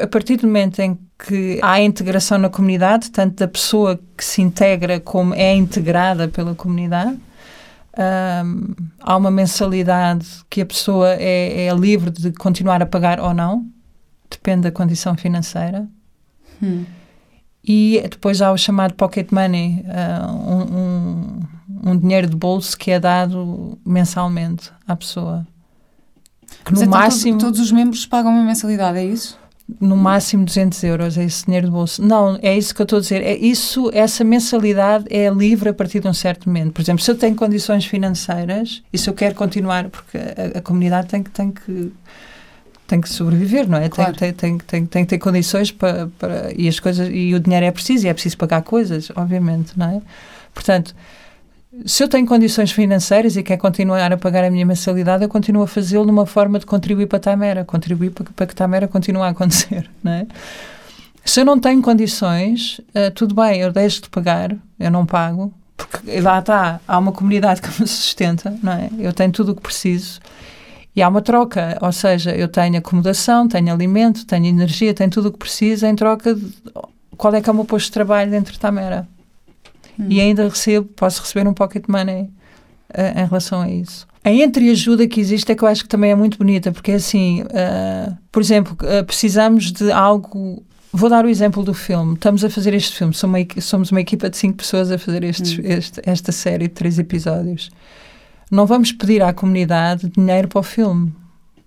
[0.00, 4.40] A partir do momento em que há integração na comunidade, tanto da pessoa que se
[4.40, 7.18] integra como é integrada pela comunidade,
[7.98, 13.34] um, há uma mensalidade que a pessoa é, é, livre de continuar a pagar ou
[13.34, 13.66] não,
[14.30, 15.86] depende da condição financeira.
[16.62, 16.84] Hum.
[17.64, 22.90] E depois há o chamado pocket money, uh, um, um, um, dinheiro de bolso que
[22.90, 25.46] é dado mensalmente à pessoa.
[26.64, 27.38] Que Mas no então máximo.
[27.38, 29.38] Todos, todos os membros pagam uma mensalidade, é isso?
[29.80, 32.02] No máximo 200 euros, é esse dinheiro de bolso.
[32.02, 33.22] Não, é isso que eu estou a dizer.
[33.22, 36.72] É isso, essa mensalidade é livre a partir de um certo momento.
[36.72, 40.62] Por exemplo, se eu tenho condições financeiras e se eu quero continuar, porque a, a
[40.62, 41.92] comunidade tem que, tem que
[42.86, 43.88] tem que sobreviver, não é?
[43.88, 44.14] Claro.
[44.14, 47.64] Tem, tem, tem, tem, que ter condições para, para e as coisas e o dinheiro
[47.64, 50.02] é preciso e é preciso pagar coisas, obviamente, não é?
[50.52, 50.94] Portanto,
[51.86, 55.62] se eu tenho condições financeiras e quero continuar a pagar a minha mensalidade, eu continuo
[55.62, 58.86] a fazê-lo numa forma de contribuir para a Tamera, contribuir para, para que a Tamera
[58.86, 60.26] continue a acontecer, não é?
[61.24, 65.52] Se eu não tenho condições, uh, tudo bem, eu deixo de pagar, eu não pago,
[65.76, 68.90] porque lá está, há uma comunidade que me sustenta, não é?
[68.98, 70.20] Eu tenho tudo o que preciso
[70.94, 75.28] e há uma troca, ou seja, eu tenho acomodação, tenho alimento, tenho energia, tenho tudo
[75.28, 76.52] o que preciso em troca de
[77.16, 79.08] qual é que é o meu posto de trabalho dentro de Tamera
[79.98, 80.06] hum.
[80.08, 84.06] e ainda recebo, posso receber um pocket money uh, em relação a isso.
[84.24, 86.94] A entreajuda que existe é que eu acho que também é muito bonita, porque é
[86.94, 90.62] assim, uh, por exemplo, uh, precisamos de algo.
[90.92, 92.14] Vou dar o exemplo do filme.
[92.14, 95.24] Estamos a fazer este filme, somos uma, somos uma equipa de cinco pessoas a fazer
[95.24, 95.62] estes, hum.
[95.64, 97.70] este, esta série de três episódios.
[98.50, 101.12] Não vamos pedir à comunidade dinheiro para o filme,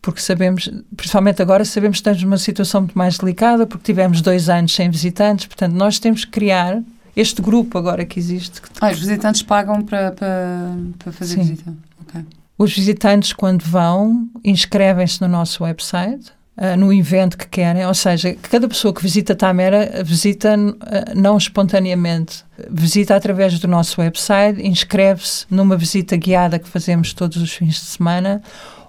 [0.02, 4.48] porque sabemos, principalmente agora, sabemos que estamos numa situação muito mais delicada, porque tivemos dois
[4.48, 6.84] anos sem visitantes, portanto, nós temos que criar
[7.15, 8.62] este grupo agora que existe.
[8.62, 8.69] Que...
[8.82, 11.41] Ah, os visitantes pagam para, para, para fazer Sim.
[11.41, 11.73] visita?
[12.08, 12.25] Okay.
[12.58, 18.36] Os visitantes, quando vão, inscrevem-se no nosso website, uh, no evento que querem, ou seja,
[18.41, 20.75] cada pessoa que visita Tamera visita uh,
[21.15, 27.54] não espontaneamente, visita através do nosso website, inscreve-se numa visita guiada que fazemos todos os
[27.54, 28.41] fins de semana,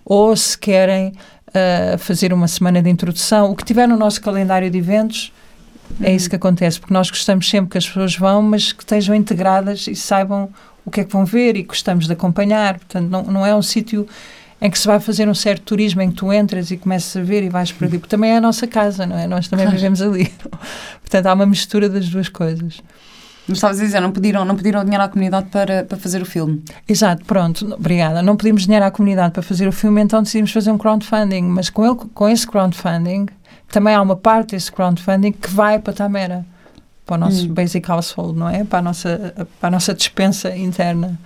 [0.04, 1.08] ou se querem
[1.48, 5.32] uh, fazer uma semana de introdução, o que tiver no nosso calendário de eventos,
[6.01, 9.14] é isso que acontece, porque nós gostamos sempre que as pessoas vão, mas que estejam
[9.14, 10.51] integradas e saibam
[10.85, 12.79] o que é que vão ver e gostamos de acompanhar.
[12.79, 14.07] Portanto, não, não é um sítio
[14.61, 17.25] em que se vai fazer um certo turismo em que tu entras e começas a
[17.25, 19.27] ver e vais para ali, porque também é a nossa casa, não é?
[19.27, 20.33] Nós também vivemos ali.
[21.01, 22.83] Portanto, há uma mistura das duas coisas.
[23.49, 26.27] Mas estavas a dizer, não pediram, não pediram dinheiro à comunidade para, para fazer o
[26.27, 26.64] filme.
[26.88, 28.20] Exato, pronto, obrigada.
[28.20, 31.42] Não pedimos dinheiro à comunidade para fazer o filme, então decidimos fazer um crowdfunding.
[31.42, 33.27] Mas com, ele, com esse crowdfunding,
[33.68, 36.46] também há uma parte desse crowdfunding que vai para a Tamera,
[37.05, 37.55] para o nosso Hum.
[37.55, 38.64] basic household, não é?
[38.64, 41.18] Para a nossa, para a nossa dispensa interna.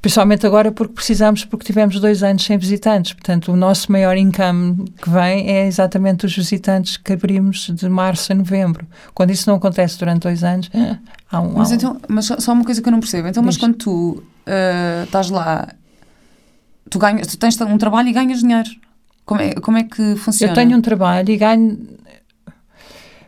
[0.00, 3.12] Principalmente agora porque precisamos, porque tivemos dois anos sem visitantes.
[3.12, 8.32] Portanto, o nosso maior income que vem é exatamente os visitantes que abrimos de março
[8.32, 8.86] a novembro.
[9.12, 10.70] Quando isso não acontece durante dois anos,
[11.30, 11.50] há um.
[11.50, 13.28] há Mas, um- então, mas só, uma coisa que eu não percebo.
[13.28, 13.62] Então, mas Diz.
[13.62, 15.68] quando tu ah, estás lá,
[16.88, 18.70] tu, ganhas, tu tens um trabalho e ganhas dinheiro.
[19.30, 20.50] Como é, como é que funciona?
[20.50, 21.78] Eu tenho um trabalho e ganho.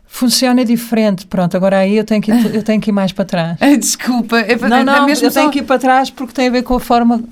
[0.04, 1.26] Funciona diferente.
[1.28, 3.56] Pronto, agora aí eu tenho que ir, eu tenho que ir mais para trás.
[3.78, 6.32] Desculpa, é, para- Não, é não, mesmo eu tenho só- que ir para trás porque
[6.32, 7.22] tem a ver com a forma.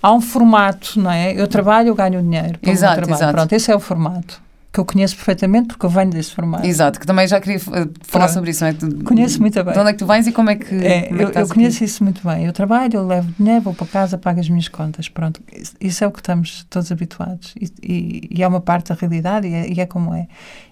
[0.00, 1.32] Há um formato, não é?
[1.34, 2.60] Eu trabalho, eu ganho dinheiro.
[2.62, 3.32] Exato, exato.
[3.32, 4.40] Pronto, esse é o formato.
[4.72, 6.64] Que eu conheço perfeitamente porque eu venho desse formato.
[6.64, 7.90] Exato, que também já queria uh, falar
[8.26, 8.32] Pronto.
[8.32, 8.62] sobre isso.
[8.62, 8.72] Não é?
[8.74, 9.72] Tu- Conheço muito bem.
[9.74, 10.74] De onde é que tu vens e como é que.
[10.76, 11.54] É, como é que eu, eu aqui?
[11.54, 12.46] conheço isso muito bem.
[12.46, 15.08] Eu trabalho, eu levo dinheiro, vou para casa, pago as minhas contas.
[15.08, 17.52] Pronto, isso, isso é o que estamos todos habituados.
[17.60, 20.28] E, e- e é uma parte da realidade e é, e é como é.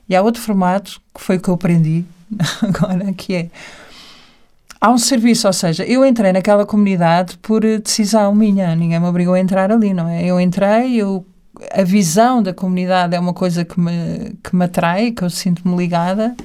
[0.08, 2.04] E há outro formato, que foi o que eu aprendi
[2.62, 3.50] agora, que é.
[4.80, 9.06] Há um serviço, ou seja, eu entrei naquela comunidade por eh, decisão minha, ninguém me
[9.06, 10.24] obrigou a entrar ali, não é?
[10.24, 11.26] Eu entrei, eu,
[11.72, 15.76] a visão da comunidade é uma coisa que me, que me atrai, que eu sinto-me
[15.76, 16.36] ligada,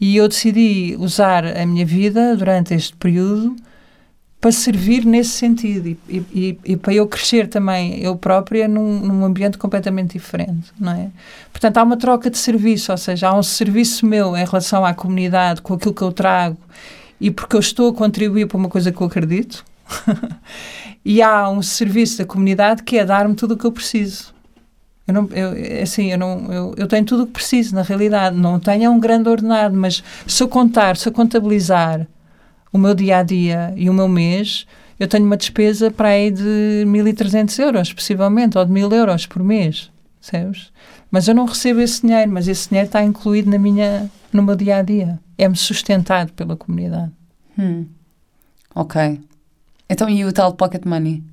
[0.00, 3.54] e eu decidi usar a minha vida durante este período
[4.40, 9.24] para servir nesse sentido e, e, e- para eu crescer também eu própria num, num
[9.24, 11.10] ambiente completamente diferente, não é?
[11.52, 14.94] Portanto, há uma troca de serviço, ou seja, há um serviço meu em relação à
[14.94, 16.56] comunidade, com aquilo que eu trago
[17.20, 19.62] e porque eu estou a contribuir para uma coisa que eu acredito.
[21.04, 24.32] e há um serviço da comunidade que é dar-me tudo o que eu preciso.
[25.10, 28.36] Eu não, eu, assim, eu, não, eu, eu tenho tudo o que preciso, na realidade.
[28.36, 32.06] Não tenho um grande ordenado, mas se eu contar, se eu contabilizar
[32.72, 34.66] o meu dia a dia e o meu mês,
[35.00, 39.42] eu tenho uma despesa para aí de 1.300 euros, possivelmente, ou de 1.000 euros por
[39.42, 40.70] mês, percebes?
[41.10, 44.54] Mas eu não recebo esse dinheiro, mas esse dinheiro está incluído na minha, no meu
[44.54, 45.18] dia a dia.
[45.36, 47.10] É-me sustentado pela comunidade.
[47.58, 47.86] Hum.
[48.72, 49.20] Ok.
[49.88, 51.24] Então, e o tal pocket money?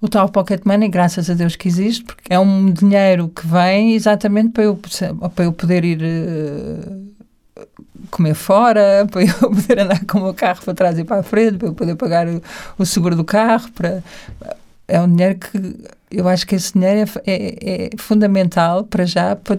[0.00, 3.94] O tal pocket money, graças a Deus que existe, porque é um dinheiro que vem
[3.94, 4.78] exatamente para eu,
[5.34, 7.64] para eu poder ir eh,
[8.10, 11.22] comer fora, para eu poder andar com o meu carro para trás e para a
[11.22, 12.42] frente, para eu poder pagar o,
[12.78, 13.70] o seguro do carro.
[13.72, 14.02] Para,
[14.86, 15.76] é um dinheiro que
[16.10, 19.34] eu acho que esse dinheiro é, é, é fundamental para já.
[19.34, 19.58] Para,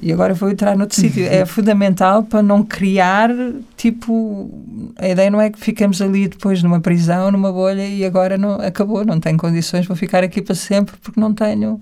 [0.00, 1.24] e agora vou entrar noutro sítio.
[1.26, 3.30] É fundamental para não criar,
[3.76, 4.50] tipo,
[4.98, 8.54] a ideia não é que ficamos ali depois numa prisão, numa bolha e agora não
[8.60, 11.80] acabou, não tenho condições, vou ficar aqui para sempre porque não tenho.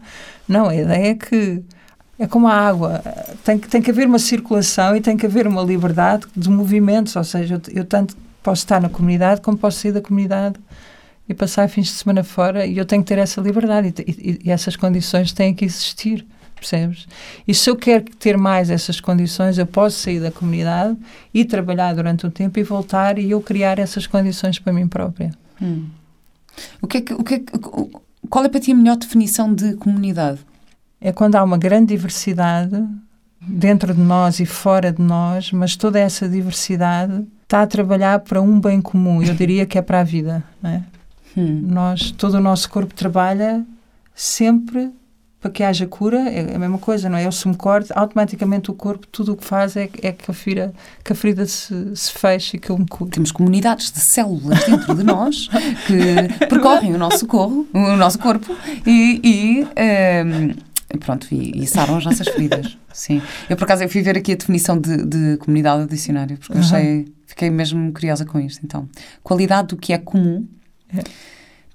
[0.49, 1.63] Não, a ideia é que
[2.19, 3.03] é como a água,
[3.45, 7.17] tem, que- tem que haver uma circulação e tem que haver uma liberdade de movimentos,
[7.17, 10.55] ou seja, eu, eu tanto posso estar na comunidade como posso sair da comunidade
[11.29, 14.41] e passar fins de semana fora e eu tenho que ter essa liberdade e, e-
[14.45, 16.25] e essas condições têm que existir,
[16.65, 17.07] percebes?
[17.47, 20.97] E se eu quero ter mais essas condições, eu posso sair da comunidade
[21.33, 25.31] e trabalhar durante um tempo e voltar e eu criar essas condições para mim própria.
[25.61, 25.87] Hum.
[26.81, 27.51] O que é que, o que é que-
[28.31, 30.41] qual é para ti a melhor definição de comunidade?
[31.01, 32.83] É quando há uma grande diversidade
[33.41, 38.41] dentro de nós e fora de nós, mas toda essa diversidade está a trabalhar para
[38.41, 39.23] um bem comum.
[39.23, 40.43] Eu diria que é para a vida.
[40.63, 40.83] Não é?
[41.37, 41.63] Hum.
[41.67, 43.65] Nós, todo o nosso corpo trabalha
[44.15, 44.91] sempre
[45.45, 46.19] para que haja cura.
[46.31, 47.27] É a mesma coisa, não é?
[47.27, 50.33] Eu se me corto, automaticamente o corpo, tudo o que faz é, é que, a
[50.33, 50.73] ferida,
[51.05, 53.11] que a ferida se, se feche e que eu me cure.
[53.11, 55.49] Temos comunidades de células dentro de nós
[55.87, 60.55] que percorrem o nosso, corpo, o nosso corpo e, e, ehm,
[61.01, 62.79] pronto, e, e saram as nossas feridas.
[62.91, 63.21] Sim.
[63.51, 66.53] Eu, por acaso, eu fui ver aqui a definição de, de comunidade do dicionário, porque
[66.53, 66.63] eu Uhum.
[66.63, 68.61] achei, fiquei mesmo curiosa com isto.
[68.65, 68.89] Então,
[69.23, 70.47] qualidade do que é comum,
[70.97, 71.03] É.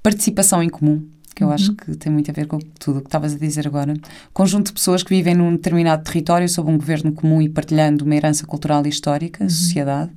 [0.01, 1.05] participação em comum,
[1.35, 1.53] que eu Uhum.
[1.53, 3.93] acho que tem muito a ver com tudo o que estavas a dizer agora.
[4.33, 8.15] Conjunto de pessoas que vivem num determinado território sob um governo comum e partilhando uma
[8.15, 9.49] herança cultural e histórica, Uhum.
[9.49, 10.11] sociedade,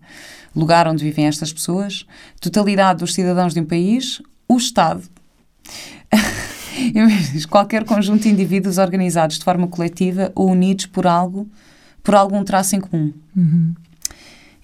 [0.55, 2.07] lugar onde vivem estas pessoas,
[2.41, 5.03] totalidade dos cidadãos de um país, o Estado.
[7.49, 11.49] Qualquer conjunto de indivíduos organizados de forma coletiva ou unidos por algo,
[12.03, 13.13] por algum traço em comum.
[13.37, 13.75] Uhum.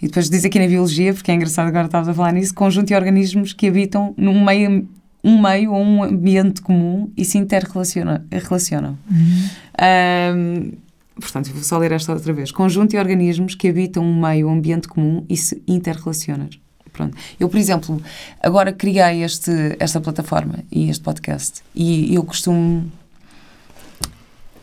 [0.00, 2.86] E depois diz aqui na biologia, porque é engraçado agora estavas a falar nisso, conjunto
[2.88, 4.88] de organismos que habitam num meio,
[5.28, 8.20] um meio ou um ambiente comum e se interrelacionam.
[8.30, 8.98] Relacionam.
[9.10, 9.48] Uhum.
[9.78, 10.72] Ahm,
[11.20, 12.50] portanto, vou só ler esta outra vez.
[12.50, 16.48] Conjunto de organismos que habitam um meio ou ambiente comum e se interrelacionam.
[16.92, 17.16] Pronto.
[17.38, 18.02] Eu, por exemplo,
[18.42, 22.90] agora criei este, esta plataforma e este podcast e eu costumo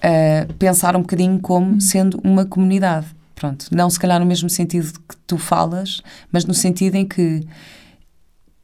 [0.01, 3.07] ah, pensar um bocadinho como sendo uma comunidade.
[3.33, 6.01] Pronto, não se calhar no mesmo sentido que tu falas,
[6.31, 7.45] mas no sentido em que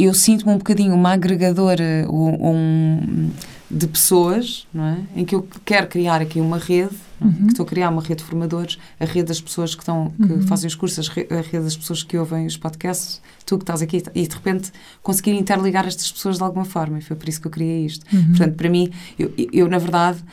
[0.06, 3.30] eu sinto-me um bocadinho uma agregadora um,
[3.70, 4.98] de pessoas, não é?
[5.16, 7.26] Em que eu quero criar aqui uma rede, é?
[7.26, 7.34] uhum.
[7.34, 10.34] que estou a criar uma rede de formadores, a rede das pessoas que, estão, que
[10.34, 10.42] uhum.
[10.48, 14.04] fazem os cursos, a rede das pessoas que ouvem os podcasts, tu que estás aqui,
[14.16, 17.48] e de repente conseguir interligar estas pessoas de alguma forma, e foi por isso que
[17.48, 18.06] eu criei isto.
[18.14, 18.30] Uhum.
[18.30, 20.24] Portanto, para mim, eu, eu na verdade...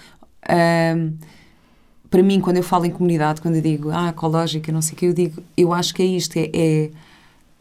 [2.10, 4.96] Para mim, quando eu falo em comunidade, quando eu digo, ah, ecológica, não sei o
[4.96, 6.90] que, eu digo, eu acho que é isto, é, é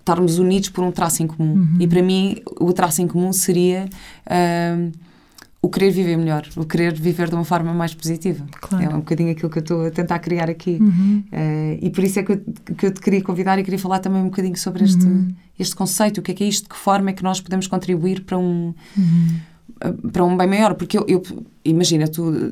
[0.08, 1.56] estarmos unidos por um traço em comum.
[1.56, 1.78] Uhum.
[1.80, 3.86] E para mim, o traço em comum seria
[4.78, 4.92] um,
[5.62, 8.46] o querer viver melhor, o querer viver de uma forma mais positiva.
[8.62, 8.86] Claro.
[8.86, 10.78] É um bocadinho aquilo que eu estou a tentar criar aqui.
[10.80, 11.24] Uhum.
[11.32, 12.42] Uh, e por isso é que eu,
[12.78, 15.28] que eu te queria convidar e queria falar também um bocadinho sobre este, uhum.
[15.60, 17.68] este conceito, o que é que é isto, de que forma é que nós podemos
[17.68, 18.74] contribuir para um.
[18.98, 19.40] Uhum.
[20.12, 21.22] Para um bem maior, porque eu, eu
[21.64, 22.52] imagina, tu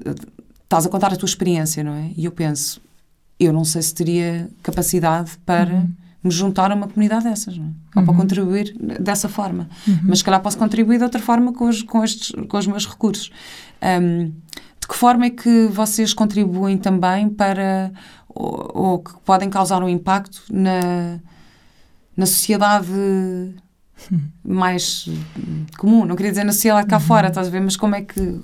[0.64, 2.12] estás a contar a tua experiência, não é?
[2.16, 2.80] E eu penso,
[3.40, 5.90] eu não sei se teria capacidade para uhum.
[6.26, 7.70] Me juntar a uma comunidade dessas, não é?
[8.00, 8.18] Ou para uhum.
[8.18, 9.70] contribuir dessa forma.
[9.88, 10.00] Uhum.
[10.04, 12.88] Mas se calhar posso contribuir de outra forma com os, com estes, com os meus
[12.88, 13.32] recursos.
[13.82, 14.32] Um,
[14.80, 17.92] de que forma é que vocês contribuem também para,
[18.28, 21.20] ou, ou que podem causar um impacto na,
[22.18, 22.88] na sociedade
[24.44, 25.08] mais
[25.78, 26.06] comum?
[26.06, 27.02] Não queria dizer na sociedade cá uhum.
[27.02, 27.62] fora, estás a ver?
[27.62, 28.44] Mas como é que uhum.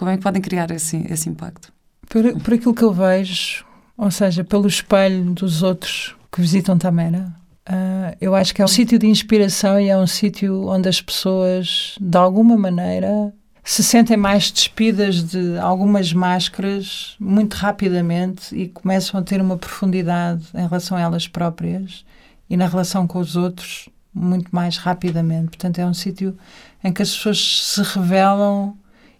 [0.00, 1.70] Como é que podem criar esse, esse impacto?
[2.08, 3.66] Por, por aquilo que eu vejo,
[4.00, 7.30] ou seja, pelo espelho dos outros que visitam Tamera,
[7.68, 11.02] uh, eu acho que é um sítio de inspiração e é um sítio onde as
[11.02, 13.30] pessoas, de alguma maneira,
[13.62, 20.46] se sentem mais despidas de algumas máscaras muito rapidamente e começam a ter uma profundidade
[20.54, 22.02] em relação a elas próprias
[22.48, 25.48] e na relação com os outros muito mais rapidamente.
[25.48, 26.34] Portanto, é um sítio
[26.82, 28.74] em que as pessoas se revelam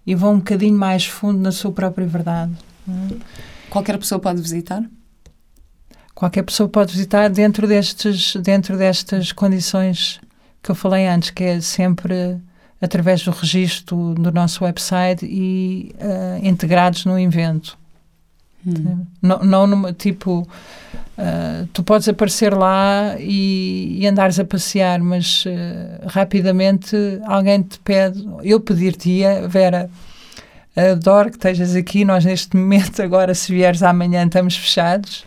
[0.06, 2.52] e vão um bocadinho mais fundo na sua própria verdade.
[3.70, 4.84] Qualquer pessoa pode visitar?
[6.14, 10.20] Qualquer pessoa pode visitar dentro destes, dentro destas condições
[10.62, 12.38] que eu falei antes, que é sempre
[12.80, 17.78] através do registro do nosso website e uh, integrados no evento.
[18.66, 19.06] Hum.
[19.22, 25.44] Não, não numa, tipo, uh, tu podes aparecer lá e, e andares a passear, mas
[25.46, 29.90] uh, rapidamente alguém te pede, eu pedir-te-ia, Vera,
[30.76, 35.24] adoro que estejas aqui, nós neste momento, agora se vieres amanhã estamos fechados,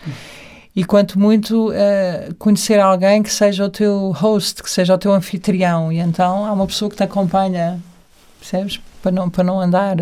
[0.75, 5.13] e quanto muito uh, conhecer alguém que seja o teu host, que seja o teu
[5.13, 7.79] anfitrião, e então há uma pessoa que te acompanha,
[8.39, 8.79] percebes?
[9.01, 9.97] Para não, para não andar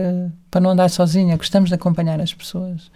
[0.51, 2.91] para não andar sozinha, gostamos de acompanhar as pessoas.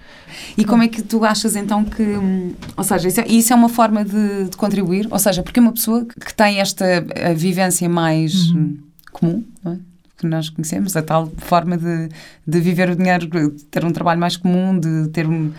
[0.58, 3.56] E como é que tu achas então que, hum, ou seja, isso é, isso é
[3.56, 6.86] uma forma de, de, contribuir, ou seja, porque uma pessoa que tem esta
[7.34, 8.60] vivência mais uhum.
[8.60, 8.78] Hum,
[9.14, 9.95] comum, é?
[10.18, 12.10] Que nós conhecemos, a tal forma de,
[12.46, 15.52] de viver o dinheiro, de ter um trabalho mais comum, de ter um,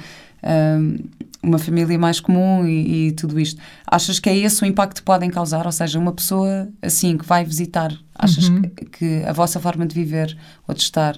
[0.43, 0.99] um
[1.47, 3.61] uma família mais comum e, e, tudo isto.
[3.87, 5.65] Achas que é esse o impacto que podem causar?
[5.65, 8.63] Ou seja, uma pessoa assim que vai visitar, achas uhum.
[8.63, 11.17] que, que, a vossa forma de viver ou de estar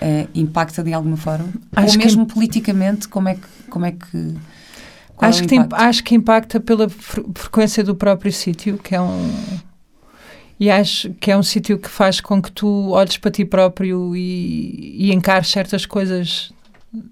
[0.00, 1.48] eh, impacta de alguma forma?
[1.76, 2.34] Acho ou mesmo que...
[2.34, 3.48] politicamente, como é que.
[3.70, 4.34] Como é que
[5.20, 9.32] acho, é que tem, acho que impacta pela frequência do próprio sítio, que é um.
[10.60, 14.16] E acho que é um sítio que faz com que tu olhes para ti próprio
[14.16, 16.52] e, e encares certas coisas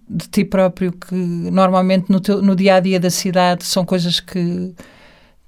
[0.08, 4.18] de ti próprio que normalmente no, teu, no dia a dia da cidade são coisas
[4.20, 4.74] que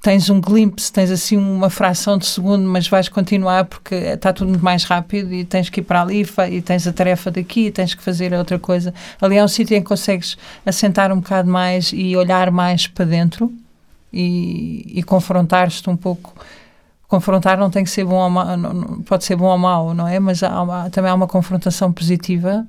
[0.00, 4.50] tens um glimpse, tens assim uma fração de segundo, mas vais continuar porque está tudo
[4.50, 7.70] muito mais rápido e tens que ir para ali e tens a tarefa daqui e
[7.72, 8.94] tens que fazer outra coisa.
[9.20, 13.06] Ali é um sítio em que consegues assentar um bocado mais e olhar mais para
[13.06, 13.52] dentro
[14.12, 16.34] e, e confrontar-te um pouco.
[17.08, 18.46] Confrontar não tem que ser bom ou mau,
[19.06, 20.20] pode ser bom ou mau, não é?
[20.20, 22.66] Mas há, também há uma confrontação positiva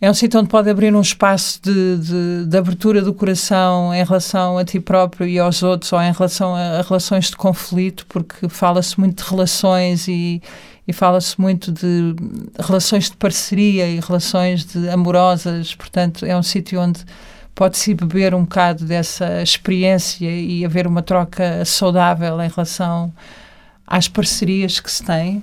[0.00, 4.02] é um sítio onde pode abrir um espaço de, de, de, abertura do coração em
[4.02, 8.06] relação a ti próprio e aos outros, ou em relação a, a relações de conflito,
[8.08, 10.40] porque fala-se muito de relações e,
[10.88, 12.14] e fala-se muito de
[12.58, 15.74] relações de parceria e relações de amorosas.
[15.74, 17.04] Portanto, é um sítio onde
[17.54, 23.12] pode-se beber um bocado dessa experiência e haver uma troca saudável em relação
[23.86, 25.42] às parcerias que se têm.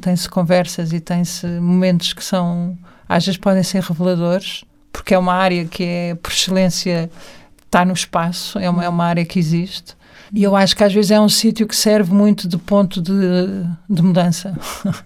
[0.00, 5.32] Tem-se conversas e tem-se momentos que são às vezes podem ser reveladores, porque é uma
[5.32, 7.10] área que é, por excelência,
[7.64, 9.96] está no espaço, é uma, é uma área que existe.
[10.32, 13.12] E eu acho que às vezes é um sítio que serve muito de ponto de,
[13.88, 14.56] de mudança.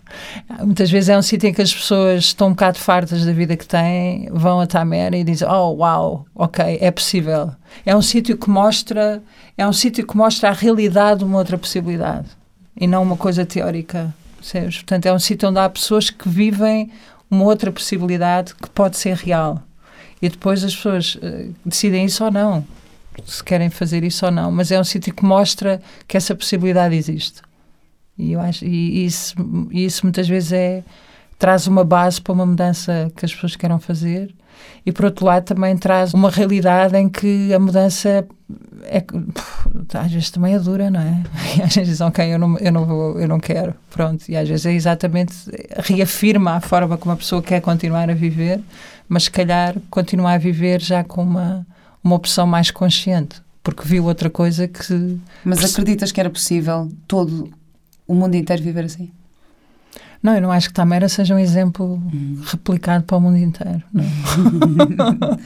[0.60, 3.56] Muitas vezes é um sítio em que as pessoas estão um bocado fartas da vida
[3.56, 7.52] que têm, vão a Tamera e dizem: Oh, uau, ok, é possível.
[7.86, 9.22] É um sítio que mostra,
[9.56, 12.28] é um sítio que mostra a realidade de uma outra possibilidade
[12.76, 14.12] e não uma coisa teórica.
[14.50, 16.90] Portanto, é um sítio onde há pessoas que vivem
[17.30, 19.62] uma outra possibilidade que pode ser real.
[20.20, 22.64] E depois as pessoas uh, decidem isso ou não,
[23.24, 24.50] se querem fazer isso ou não.
[24.50, 27.42] Mas é um sítio que mostra que essa possibilidade existe.
[28.18, 29.34] E, eu acho, e isso,
[29.70, 30.82] isso muitas vezes é
[31.38, 34.32] traz uma base para uma mudança que as pessoas queiram fazer
[34.86, 38.24] e por outro lado também traz uma realidade em que a mudança
[38.84, 39.04] é,
[39.94, 41.22] às vezes também é dura, não é?
[41.58, 44.24] E às vezes dizem, ok, eu não, eu, não vou, eu não quero, pronto.
[44.28, 45.34] E às vezes é exatamente,
[45.78, 48.60] reafirma a forma como a pessoa quer continuar a viver,
[49.08, 51.66] mas se calhar continuar a viver já com uma,
[52.02, 55.18] uma opção mais consciente, porque viu outra coisa que...
[55.44, 57.52] Mas acreditas que era possível todo
[58.06, 59.10] o mundo inteiro viver assim?
[60.22, 62.40] Não, eu não acho que Tamera seja um exemplo hum.
[62.44, 63.82] replicado para o mundo inteiro.
[63.92, 65.38] Não,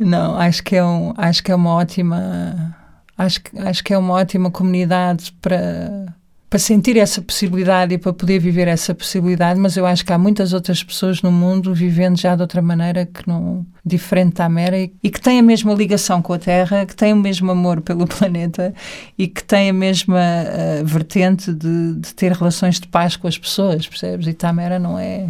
[0.00, 2.76] não acho, que é um, acho que é uma ótima.
[3.16, 6.12] Acho, acho que é uma ótima comunidade para,
[6.50, 10.18] para sentir essa possibilidade e para poder viver essa possibilidade, mas eu acho que há
[10.18, 14.76] muitas outras pessoas no mundo vivendo já de outra maneira que não diferente da Mera
[14.76, 17.80] e, e que têm a mesma ligação com a Terra, que têm o mesmo amor
[17.80, 18.74] pelo planeta
[19.16, 23.38] e que têm a mesma uh, vertente de, de, ter relações de paz com as
[23.38, 24.26] pessoas, percebes?
[24.26, 25.28] E Tamera não é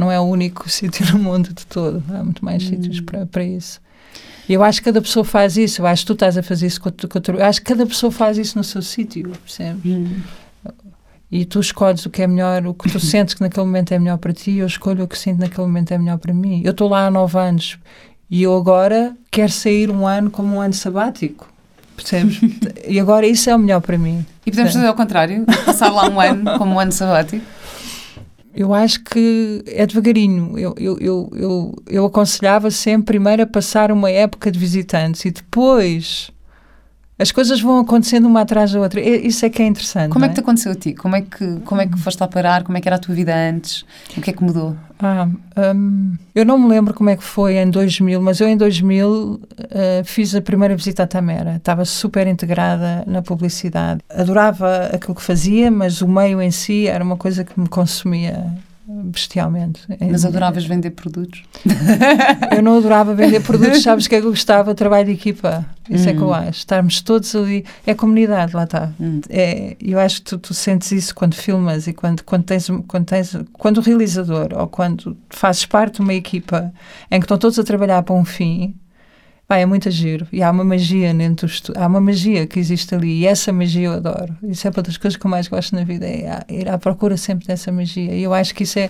[0.00, 2.68] não é o único sítio no mundo de todo, há muito mais hum.
[2.68, 3.80] sítios para, para isso.
[4.48, 5.80] Eu acho que cada pessoa faz isso.
[5.80, 7.38] Eu acho que tu estás a fazer isso com outro.
[7.38, 9.84] Eu acho que cada pessoa faz isso no seu sítio, percebes?
[9.84, 10.20] Hum.
[11.30, 13.98] E tu escolhes o que é melhor, o que tu sentes que naquele momento é
[14.00, 16.62] melhor para ti, eu escolho o que sinto naquele momento é melhor para mim.
[16.64, 17.78] Eu estou lá há nove anos
[18.28, 21.48] e eu agora quero sair um ano como um ano sabático.
[21.94, 22.40] Percebes?
[22.88, 24.26] e agora isso é o melhor para mim.
[24.44, 25.44] E podemos fazer ao contrário?
[25.64, 27.44] Passar lá um ano como um ano sabático?
[28.54, 30.58] Eu acho que é devagarinho.
[30.58, 35.30] Eu, eu, eu, eu, eu aconselhava sempre primeiro a passar uma época de visitantes e
[35.30, 36.30] depois
[37.20, 38.98] as coisas vão acontecendo uma atrás da outra.
[38.98, 40.10] Isso é que é interessante.
[40.10, 40.26] Como é?
[40.26, 40.94] é que te aconteceu a ti?
[40.94, 42.62] Como é que, como é que foste lá parar?
[42.62, 43.84] Como é que era a tua vida antes?
[44.16, 44.74] O que é que mudou?
[44.98, 45.28] Ah,
[45.74, 49.08] um, eu não me lembro como é que foi em 2000, mas eu em 2000
[49.08, 49.40] uh,
[50.04, 51.56] fiz a primeira visita à Tamera.
[51.56, 54.00] Estava super integrada na publicidade.
[54.08, 58.46] Adorava aquilo que fazia, mas o meio em si era uma coisa que me consumia
[59.04, 59.80] bestialmente.
[60.10, 61.42] Mas adoravas vender produtos?
[62.54, 64.74] eu não adorava vender produtos, sabes que é que eu gostava?
[64.74, 65.64] Trabalho de equipa.
[65.88, 66.34] Isso é que eu hum.
[66.34, 66.58] acho.
[66.58, 67.64] Estarmos todos ali.
[67.86, 68.92] É comunidade, lá está.
[69.00, 69.20] Hum.
[69.28, 73.04] É, eu acho que tu, tu, sentes isso quando filmas e quando, quando, tens, quando
[73.06, 73.36] tens.
[73.52, 76.72] Quando o realizador ou quando fazes parte de uma equipa
[77.10, 78.74] em que estão todos a trabalhar para um fim
[79.50, 80.28] Vai, é muito giro.
[80.30, 83.22] E há uma magia dentro do Há uma magia que existe ali.
[83.22, 84.32] E essa magia eu adoro.
[84.44, 86.06] Isso é uma das coisas que eu mais gosto na vida.
[86.06, 88.14] É ir à procura sempre dessa magia.
[88.14, 88.88] E eu acho que isso é.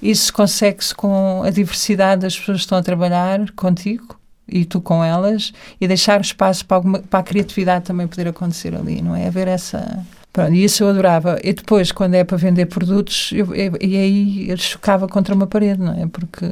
[0.00, 4.16] Isso consegue-se com a diversidade das pessoas que estão a trabalhar contigo
[4.48, 8.76] e tu com elas e deixar espaço para, alguma, para a criatividade também poder acontecer
[8.76, 9.26] ali, não é?
[9.26, 10.06] Haver essa.
[10.32, 11.36] Pronto, e isso eu adorava.
[11.42, 15.48] E depois, quando é para vender produtos, eu, eu, e aí eu chocava contra uma
[15.48, 16.06] parede, não é?
[16.06, 16.46] Porque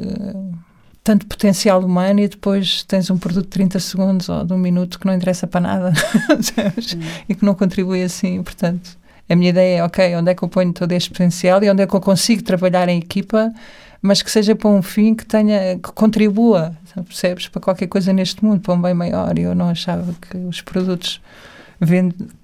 [1.09, 4.99] tanto potencial humano e depois tens um produto de 30 segundos ou de um minuto
[4.99, 5.89] que não interessa para nada
[6.29, 6.99] hum.
[7.27, 8.43] e que não contribui assim.
[8.43, 8.95] Portanto,
[9.27, 11.81] a minha ideia é, ok, onde é que eu ponho todo este potencial e onde
[11.81, 13.51] é que eu consigo trabalhar em equipa,
[13.99, 18.45] mas que seja para um fim que tenha, que contribua, percebes, para qualquer coisa neste
[18.45, 19.39] mundo, para um bem maior.
[19.39, 21.19] E eu não achava que os produtos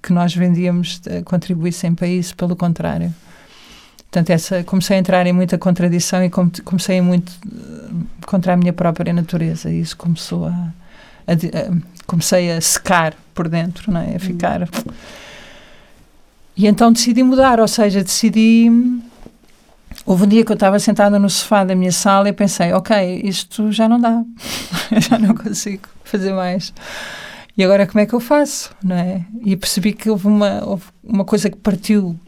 [0.01, 3.13] que nós vendíamos eh, contribuíssem para isso, pelo contrário.
[4.15, 7.91] Portanto, essa, comecei a entrar em muita contradição e comecei muito eh,
[8.25, 9.69] contra a minha própria natureza.
[9.69, 10.51] E isso começou a,
[11.27, 14.15] a, a, comecei a secar por dentro, não é?
[14.15, 14.61] A ficar.
[14.61, 14.93] Hum.
[16.55, 18.71] E então decidi mudar, ou seja, decidi.
[20.05, 23.19] Houve um dia que eu estava sentada no sofá da minha sala e pensei: ok,
[23.21, 24.23] isto já não dá,
[25.09, 26.73] já não consigo fazer mais.
[27.57, 29.25] E agora como é que eu faço, não é?
[29.43, 32.19] E percebi que houve uma, houve uma coisa que partiu,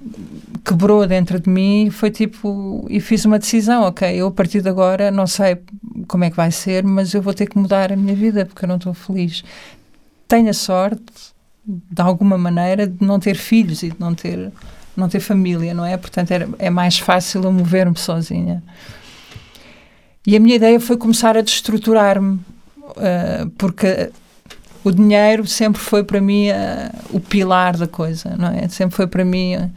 [0.63, 4.69] quebrou dentro de mim, foi tipo, e fiz uma decisão, ok, eu a partir de
[4.69, 5.57] agora não sei
[6.07, 8.63] como é que vai ser, mas eu vou ter que mudar a minha vida porque
[8.63, 9.43] eu não estou feliz.
[10.29, 11.03] Tenho a sorte,
[11.65, 14.49] de alguma maneira, de não ter filhos e de não ter,
[14.95, 15.97] não ter família, não é?
[15.97, 18.63] Portanto, é, mais fácil eu mover-me sozinha.
[20.25, 22.39] E a minha ideia foi começar a destruturar-me,
[22.77, 24.09] uh, porque
[24.87, 28.67] o dinheiro sempre foi para mim uh, o pilar da coisa, não é?
[28.69, 29.71] Sempre foi para mim uh,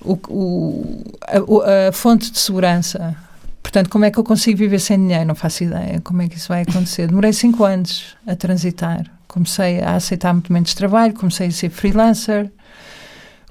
[0.00, 3.16] o, o, a, a, fonte de segurança.
[3.62, 5.26] Portanto, como é que eu consigo viver sem dinheiro?
[5.26, 6.00] Não faço ideia.
[6.02, 7.08] Como é que isso vai acontecer?
[7.08, 9.04] Demorei cinco anos a transitar.
[9.26, 12.50] Comecei a aceitar muito menos trabalho, comecei a ser freelancer,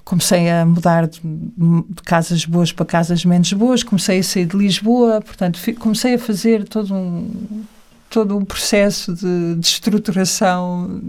[0.03, 4.57] comecei a mudar de, de, casas boas para casas menos boas, comecei a sair de
[4.57, 7.63] Lisboa, portanto, comecei a fazer todo um
[8.09, 10.99] todo um processo de, de estruturação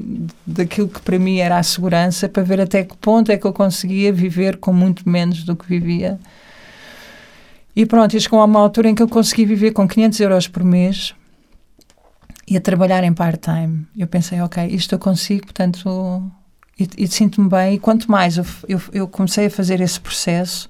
[0.46, 3.52] daquilo que para mim era a segurança para ver até que ponto é que eu
[3.52, 6.18] conseguia viver com muito menos do que vivia.
[7.74, 10.48] E pronto, e chegou a uma altura em que eu consegui viver com 500 euros
[10.48, 11.14] por mês
[12.46, 13.86] e a trabalhar em part-time.
[13.96, 16.22] Eu pensei, ok, isto eu consigo, portanto,
[16.78, 17.74] e, e sinto-me bem.
[17.74, 20.68] E quanto mais eu, eu, eu, comecei a fazer esse processo,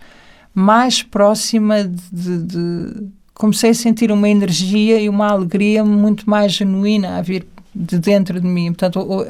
[0.55, 3.09] mais próxima de, de, de,
[3.41, 8.39] Comecei a sentir uma energia e uma alegria muito mais genuína a vir de dentro
[8.39, 8.67] de mim.
[8.67, 9.27] Portanto,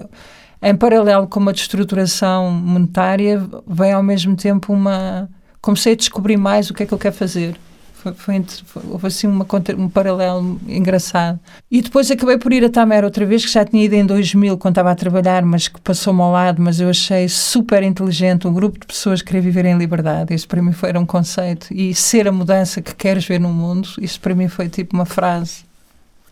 [0.61, 5.31] em paralelo com uma destruturação monetária, vem ao mesmo tempo uma.
[5.61, 7.57] Comecei a descobrir mais o que é que eu quero fazer.
[8.03, 9.47] Foi, foi, foi, houve assim uma,
[9.77, 11.39] um paralelo engraçado.
[11.71, 14.57] E depois acabei por ir a Tamera outra vez, que já tinha ido em 2000
[14.57, 18.55] quando estava a trabalhar, mas que passou-me ao lado, mas eu achei super inteligente um
[18.55, 20.35] grupo de pessoas que queria viver em liberdade.
[20.35, 21.67] Isso para mim foi um conceito.
[21.75, 25.05] E ser a mudança que queres ver no mundo, isso para mim foi tipo uma
[25.05, 25.65] frase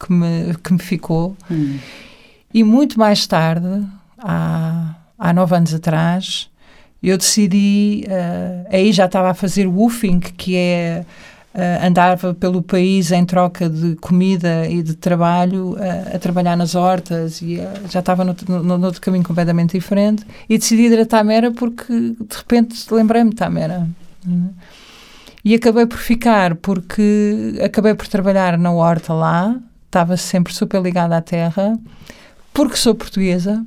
[0.01, 1.37] que me, que me ficou.
[1.51, 1.79] Hum.
[2.55, 3.85] E muito mais tarde,
[4.17, 6.49] há, há nove anos atrás,
[7.03, 11.05] eu decidi, uh, aí já estava a fazer woofing, que é
[11.59, 16.77] Uh, andava pelo país em troca de comida e de trabalho, uh, a trabalhar nas
[16.77, 18.33] hortas e uh, já estava no,
[18.79, 20.25] no, caminho completamente diferente.
[20.49, 23.89] E decidi ir a Tamera porque de repente lembrei-me de Tamera.
[24.25, 24.51] Uhum.
[25.45, 31.17] E acabei por ficar porque acabei por trabalhar na horta lá, estava sempre super ligada
[31.17, 31.77] à terra,
[32.55, 33.65] porque sou portuguesa.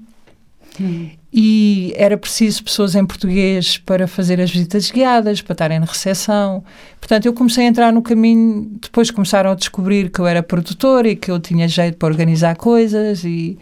[0.79, 5.85] Hum e era preciso pessoas em português para fazer as visitas guiadas, para estarem na
[5.85, 6.61] recepção.
[6.99, 8.69] Portanto, eu comecei a entrar no caminho.
[8.81, 12.57] Depois começaram a descobrir que eu era produtora e que eu tinha jeito para organizar
[12.57, 13.23] coisas.
[13.23, 13.57] E,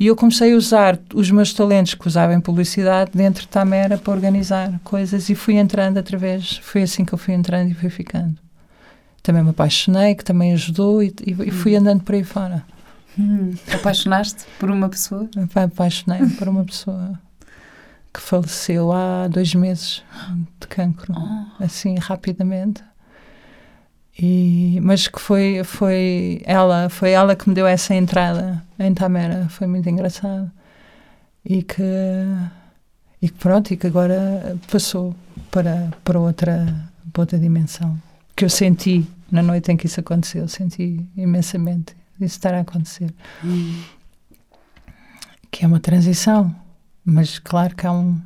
[0.00, 3.98] e eu comecei a usar os meus talentos que usava em publicidade dentro de Tamera
[3.98, 5.28] para organizar coisas.
[5.28, 6.60] E fui entrando através.
[6.62, 8.38] Foi assim que eu fui entrando e fui ficando.
[9.22, 12.64] Também me apaixonei, que também ajudou, e, e fui andando por aí fora.
[13.18, 15.28] Hum, apaixonaste por uma pessoa?
[15.54, 17.18] Apaixonei por uma pessoa
[18.12, 20.02] que faleceu há dois meses
[20.60, 21.64] de cancro, oh.
[21.64, 22.82] assim rapidamente.
[24.18, 29.48] E, mas que foi foi ela foi ela que me deu essa entrada em Tamera
[29.48, 30.50] foi muito engraçado
[31.42, 31.82] e que
[33.22, 35.16] e que pronto e que agora passou
[35.50, 37.98] para para outra para outra dimensão
[38.36, 43.12] que eu senti na noite em que isso aconteceu senti imensamente isso estar a acontecer.
[43.44, 43.82] Hum.
[45.50, 46.54] Que é uma transição,
[47.04, 48.20] mas claro que há um,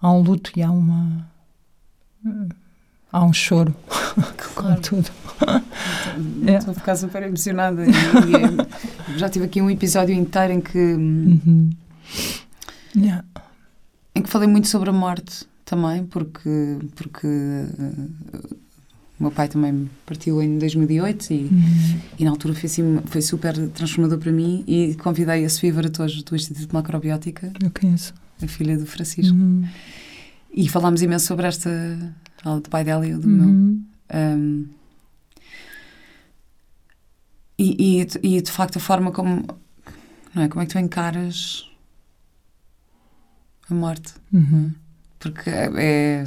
[0.00, 1.28] há um luto e há uma.
[3.10, 3.74] Há um choro,
[4.54, 4.80] claro.
[4.80, 5.10] tudo.
[6.46, 7.84] Estou, a ficar super emocionada.
[7.86, 10.78] E, e, já tive aqui um episódio inteiro em que.
[10.78, 11.70] Uhum.
[12.94, 13.24] Yeah.
[14.14, 17.28] Em que falei muito sobre a morte também, porque, porque
[19.18, 22.00] o meu pai também partiu em 2008 e, uhum.
[22.20, 26.22] e na altura foi, assim, foi super transformador para mim e convidei a Sofia Varatojo
[26.22, 27.52] do Instituto de Macrobiótica.
[27.60, 28.14] Eu conheço.
[28.40, 29.34] A filha do Francisco.
[29.34, 29.66] Uhum.
[30.54, 31.68] E falámos imenso sobre esta,
[32.44, 33.84] do pai dela e do uhum.
[34.10, 34.36] meu.
[34.36, 34.66] Um,
[37.58, 39.44] e, e, e, de facto a forma como
[40.32, 41.68] não é como é que tu encaras
[43.68, 44.72] a morte uhum
[45.18, 46.24] porque é,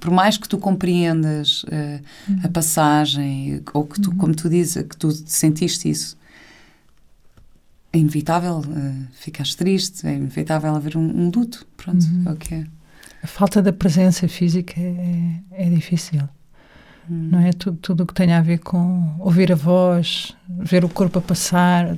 [0.00, 2.40] por mais que tu compreendas uh, uhum.
[2.42, 4.16] a passagem ou que tu, uhum.
[4.16, 6.16] como tu dizes, que tu sentiste isso,
[7.92, 12.24] é inevitável uh, ficares triste, é inevitável haver um, um luto, pronto, uhum.
[12.26, 12.66] é o que é.
[13.22, 16.28] A falta da presença física é, é difícil.
[17.08, 17.28] Uhum.
[17.32, 20.88] Não é tudo, tudo o que tem a ver com ouvir a voz, ver o
[20.88, 21.94] corpo a passar,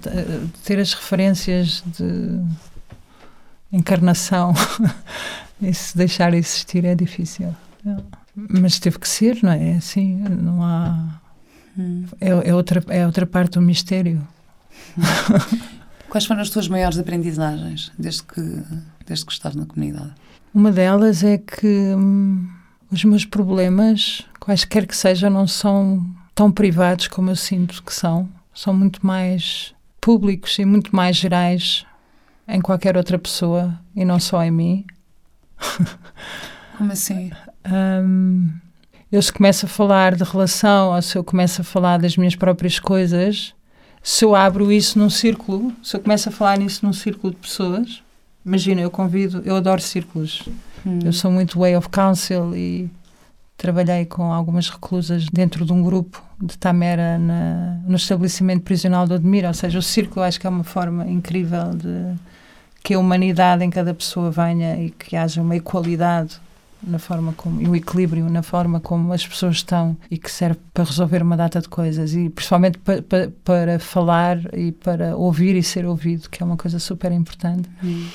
[0.64, 2.40] ter as referências de
[3.72, 4.52] encarnação
[5.60, 7.54] Isso deixar existir é difícil.
[8.34, 9.72] Mas teve que ser, não é?
[9.72, 11.20] é assim, não há.
[11.78, 12.04] Hum.
[12.20, 14.26] É, é, outra, é outra parte do mistério.
[16.08, 18.62] Quais foram as tuas maiores aprendizagens desde que,
[19.06, 20.12] desde que estás na comunidade?
[20.54, 22.48] Uma delas é que hum,
[22.90, 28.28] os meus problemas, quaisquer que sejam, não são tão privados como eu sinto que são.
[28.54, 31.84] São muito mais públicos e muito mais gerais
[32.48, 34.84] em qualquer outra pessoa e não só em mim.
[36.76, 37.30] Como assim?
[37.66, 38.50] Um,
[39.10, 42.34] eu se começo a falar de relação ou se eu começo a falar das minhas
[42.34, 43.54] próprias coisas,
[44.02, 47.40] se eu abro isso num círculo, se eu começo a falar nisso num círculo de
[47.40, 48.02] pessoas,
[48.44, 50.42] imagina, eu convido, eu adoro círculos.
[50.86, 51.00] Hum.
[51.04, 52.90] Eu sou muito way of counsel e
[53.56, 59.14] trabalhei com algumas reclusas dentro de um grupo de Tamera na, no estabelecimento prisional de
[59.14, 62.14] Odmira, ou seja, o círculo acho que é uma forma incrível de
[62.86, 66.40] que a humanidade em cada pessoa venha e que haja uma equalidade
[66.80, 70.60] na forma como e um equilíbrio na forma como as pessoas estão e que serve
[70.72, 75.56] para resolver uma data de coisas e principalmente pa, pa, para falar e para ouvir
[75.56, 78.06] e ser ouvido que é uma coisa super importante hum.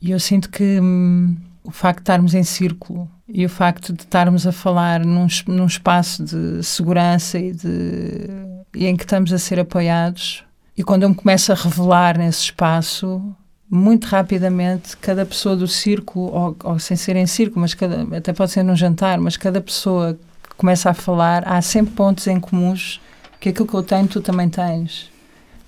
[0.00, 4.02] e eu sinto que hum, o facto de estarmos em círculo e o facto de
[4.02, 8.30] estarmos a falar num, num espaço de segurança e de
[8.74, 10.42] e em que estamos a ser apoiados
[10.74, 13.36] e quando eu me começo a revelar nesse espaço,
[13.68, 18.32] muito rapidamente, cada pessoa do círculo, ou, ou sem ser em círculo, mas cada, até
[18.32, 22.38] pode ser num jantar, mas cada pessoa que começa a falar, há sempre pontos em
[22.38, 23.00] comuns
[23.40, 25.10] que aquilo que eu tenho, tu também tens.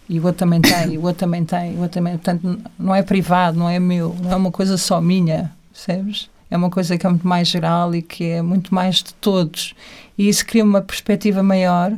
[0.09, 2.15] E o outro também tem, e o outro também tem, o outro também.
[2.15, 6.31] Portanto, não é privado, não é meu, não é uma coisa só minha, percebes?
[6.51, 9.75] É uma coisa que é muito mais geral e que é muito mais de todos.
[10.17, 11.93] E isso cria uma perspectiva maior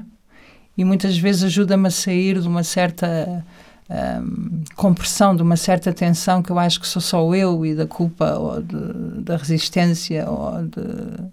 [0.77, 3.45] e muitas vezes ajuda-me a sair de uma certa
[3.91, 7.87] um, compressão, de uma certa tensão que eu acho que sou só eu e da
[7.87, 11.25] culpa ou de, da resistência ou de,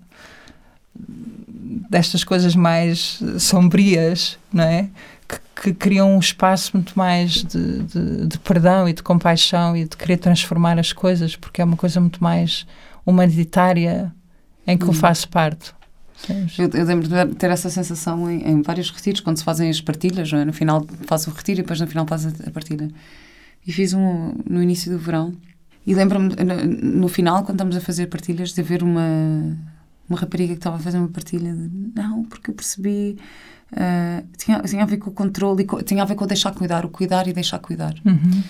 [1.89, 4.89] destas coisas mais sombrias, não é?
[5.27, 9.83] Que, que criam um espaço muito mais de, de, de, perdão e de compaixão e
[9.83, 12.65] de querer transformar as coisas, porque é uma coisa muito mais
[13.05, 14.11] humanitária
[14.65, 14.89] em que hum.
[14.89, 15.76] eu faço parte.
[16.57, 19.79] Eu, eu, lembro de ter essa sensação em, em, vários retiros, quando se fazem as
[19.79, 20.43] partilhas, é?
[20.43, 22.89] no final faço o retiro e depois no final faço a, a partilha.
[23.65, 25.33] E fiz um no início do verão.
[25.85, 29.57] E lembro-me, no, no, final, quando estamos a fazer partilhas, de haver uma,
[30.09, 33.17] uma rapariga que estava a fazer uma partilha de não, porque eu percebi.
[33.71, 36.53] Uh, tinha, tinha a ver com o controle, e tinha a ver com o deixar
[36.53, 37.93] cuidar, o cuidar e deixar cuidar.
[38.05, 38.43] Uhum.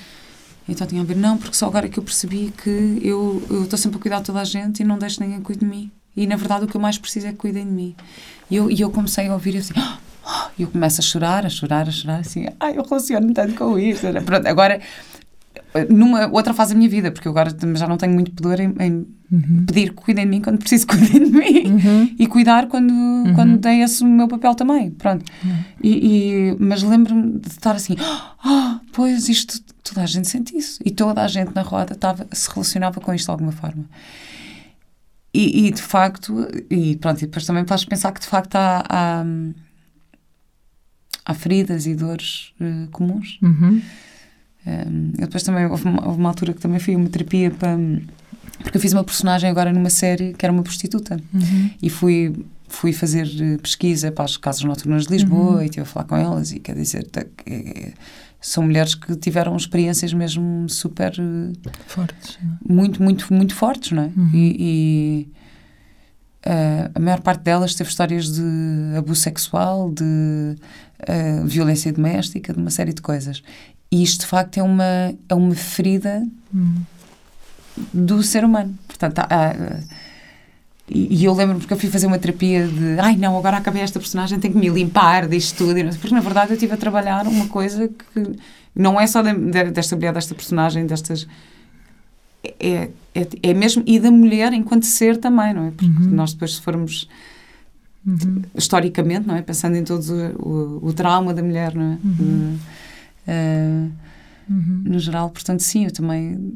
[0.69, 3.77] Então tinha a ver, não, porque só agora é que eu percebi que eu estou
[3.77, 5.91] sempre a cuidar de toda a gente e não deixo ninguém cuidar de mim.
[6.17, 7.95] E na verdade o que eu mais preciso é que cuidem de mim.
[8.49, 9.73] E eu, e eu comecei a ouvir assim,
[10.57, 13.77] e eu começo a chorar, a chorar, a chorar, assim, ai, eu relaciono tanto com
[13.77, 14.01] isso.
[14.25, 14.81] Pronto, agora,
[15.89, 18.73] numa outra fase da minha vida, porque eu agora já não tenho muito pudor em,
[18.79, 19.65] em uhum.
[19.65, 22.15] pedir que cuidem de mim quando preciso cuidem de mim uhum.
[22.17, 23.33] e cuidar quando, uhum.
[23.33, 24.91] quando tem esse o meu papel também.
[24.91, 25.23] Pronto.
[25.43, 25.57] Uhum.
[25.83, 30.79] E, e, mas lembro-me de estar assim, ah, pois isto, toda a gente sente isso.
[30.83, 33.85] E toda a gente na roda estava, se relacionava com isto de alguma forma.
[35.37, 38.83] E, e, de facto, e pronto, e depois também faz pensar que de facto há,
[38.89, 39.23] há,
[41.23, 43.37] há feridas e dores uh, comuns.
[43.43, 43.79] Uhum.
[44.65, 47.77] Um, eu depois também, houve uma, houve uma, altura que também fui uma terapia para.
[48.63, 51.19] Porque eu fiz uma personagem agora numa série que era uma prostituta.
[51.31, 51.69] Uhum.
[51.83, 52.33] E fui,
[52.67, 55.61] fui fazer eh, pesquisa para as casas noturnas de Lisboa uhum.
[55.61, 56.51] e estive a falar com elas.
[56.51, 57.07] E quer dizer,
[58.39, 64.11] são mulheres que tiveram experiências mesmo super eh, fortes, muito muito muito fortes, não é?
[64.15, 64.29] Uhum.
[64.33, 65.31] E, e
[66.45, 68.43] uh, a maior parte delas teve histórias de
[68.97, 73.41] abuso sexual, de uh, violência doméstica, de uma série de coisas.
[73.91, 76.81] E isto de facto é uma é uma ferida uhum.
[77.93, 78.77] do ser humano.
[78.87, 79.53] Portanto, há,
[80.89, 83.81] e, e, eu lembro-me porque eu fui fazer uma terapia de ai não, agora acabei
[83.81, 85.75] esta personagem, tenho que me limpar disto tudo.
[85.99, 88.35] Porque na verdade eu estive a trabalhar uma coisa que
[88.73, 91.27] não é só de, de, desta mulher, desta personagem, destas.
[92.59, 93.83] É, é, é mesmo.
[93.85, 95.71] E da mulher enquanto ser também, não é?
[95.71, 96.11] Porque uhum.
[96.11, 97.09] nós depois, se formos.
[98.05, 98.41] Uhum.
[98.55, 99.41] historicamente, não é?
[99.41, 100.01] Pensando em todo
[100.39, 101.97] o, o, o trauma da mulher, não é?
[102.01, 102.57] Uhum.
[103.27, 103.91] Uh,
[104.85, 106.53] no geral, portanto, sim, eu também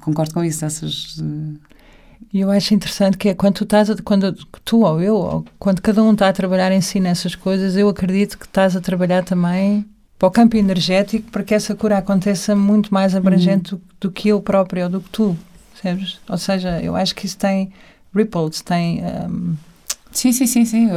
[0.00, 1.16] concordo com isso, essas.
[1.16, 1.58] Uh,
[2.32, 4.32] e eu acho interessante que é quando tu estás, a, quando
[4.64, 7.88] tu ou eu, ou quando cada um está a trabalhar em si nessas coisas, eu
[7.88, 9.84] acredito que estás a trabalhar também
[10.18, 13.80] para o campo energético para que essa cura aconteça muito mais abrangente uhum.
[14.00, 15.36] do, do, que eu próprio ou do que tu,
[15.82, 16.20] sabes?
[16.28, 17.70] Ou seja, eu acho que isso tem
[18.14, 19.02] ripples, tem...
[19.04, 19.54] Um,
[20.12, 20.90] Sim, sim, sim, sim.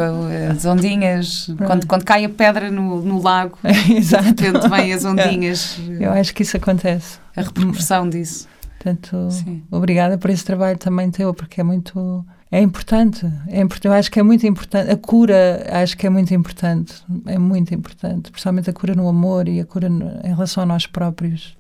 [0.52, 3.58] As ondinhas, quando, quando cai a pedra no, no lago,
[3.90, 4.34] Exato.
[4.34, 5.80] de repente vem as ondinhas.
[6.02, 7.18] Eu acho que isso acontece.
[7.34, 8.46] A repercussão disso.
[8.86, 9.64] Portanto, Sim.
[9.72, 12.24] obrigada por esse trabalho também teu, porque é muito.
[12.52, 14.92] É importante, é importante, eu acho que é muito importante.
[14.92, 16.94] A cura, acho que é muito importante,
[17.26, 20.66] é muito importante, principalmente a cura no amor e a cura no, em relação a
[20.68, 21.58] nós próprios.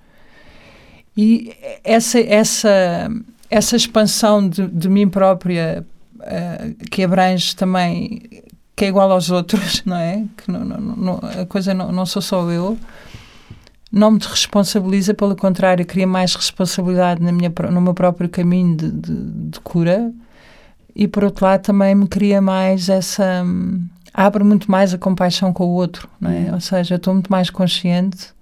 [1.17, 3.09] E essa, essa,
[3.49, 5.83] essa expansão de, de mim própria,
[6.19, 8.21] uh, que abrange também,
[8.75, 10.23] que é igual aos outros, não é?
[10.37, 12.77] Que não, não, não a coisa não, não sou só eu
[13.95, 18.91] não me responsabiliza, pelo contrário, cria mais responsabilidade na minha, no meu próprio caminho de,
[18.91, 20.11] de, de cura
[20.93, 23.41] e, por outro lado, também me cria mais essa.
[23.45, 26.39] Hum, abre muito mais a compaixão com o outro, não é?
[26.39, 26.55] Uhum.
[26.55, 28.33] Ou seja, eu estou muito mais consciente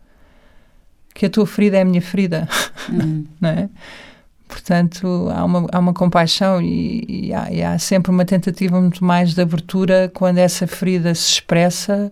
[1.14, 2.50] que a tua ferida é a minha ferida,
[2.90, 3.24] uhum.
[3.40, 3.70] não é?
[4.48, 9.06] Portanto, há uma, há uma compaixão e, e, há, e, há, sempre uma tentativa muito
[9.06, 12.12] mais de abertura quando essa ferida se expressa,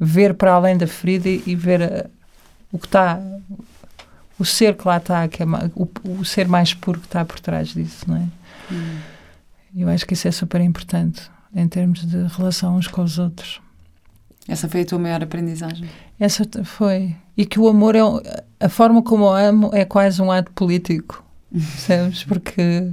[0.00, 2.10] ver para além da ferida e, ver
[2.72, 3.20] o que está
[4.38, 5.88] o ser que lá está, que é o,
[6.20, 8.28] o ser mais puro que está por trás disso, não é?
[8.72, 8.98] Hum.
[9.76, 11.22] Eu acho que isso é super importante
[11.54, 13.60] em termos de relação uns com os outros.
[14.46, 15.88] Essa foi a tua maior aprendizagem?
[16.18, 17.14] Essa foi.
[17.36, 18.00] E que o amor é.
[18.60, 21.22] A forma como eu amo é quase um ato político,
[21.78, 22.24] sabes?
[22.24, 22.90] Porque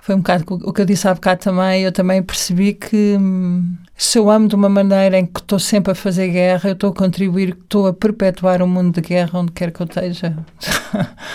[0.00, 1.82] foi um bocado o que eu disse há bocado também.
[1.82, 5.92] Eu também percebi que hum, se eu amo de uma maneira em que estou sempre
[5.92, 9.52] a fazer guerra, eu estou a contribuir, estou a perpetuar um mundo de guerra onde
[9.52, 10.36] quer que eu esteja.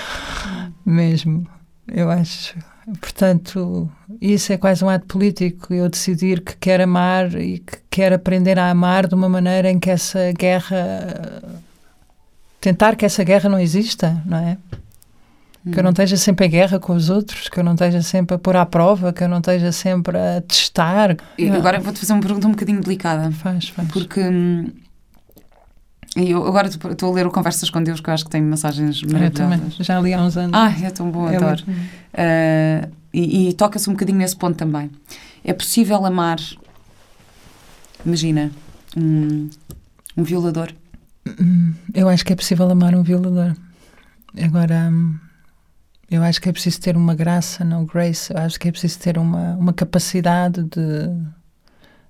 [0.86, 1.48] Mesmo,
[1.88, 2.56] eu acho.
[3.00, 3.90] Portanto,
[4.20, 5.74] isso é quase um ato político.
[5.74, 9.80] Eu decidir que quero amar e que quero aprender a amar de uma maneira em
[9.80, 11.42] que essa guerra.
[12.60, 14.58] tentar que essa guerra não exista, não é?
[15.64, 18.36] Que eu não esteja sempre em guerra com os outros, que eu não esteja sempre
[18.36, 21.16] a pôr à prova, que eu não esteja sempre a testar.
[21.38, 23.32] E agora vou-te fazer uma pergunta um bocadinho delicada.
[23.32, 23.88] Faz, faz.
[23.90, 24.72] Porque hum,
[26.16, 29.04] eu agora estou a ler o Conversas com Deus, que eu acho que tem mensagens
[29.04, 29.76] Eu maravilhosas.
[29.86, 30.52] Já li há uns anos.
[30.54, 31.64] Ah, é tão bom, É adoro.
[31.68, 34.90] Uh, e e toca-se um bocadinho nesse ponto também.
[35.44, 36.40] É possível amar,
[38.06, 38.52] imagina,
[38.98, 39.50] um,
[40.18, 40.70] um violador?
[41.40, 43.56] Hum, Eu acho que é possível amar um violador.
[44.44, 45.18] Agora, hum,
[46.12, 48.34] eu acho que é preciso ter uma graça, não grace.
[48.34, 51.10] Eu acho que é preciso ter uma, uma capacidade de,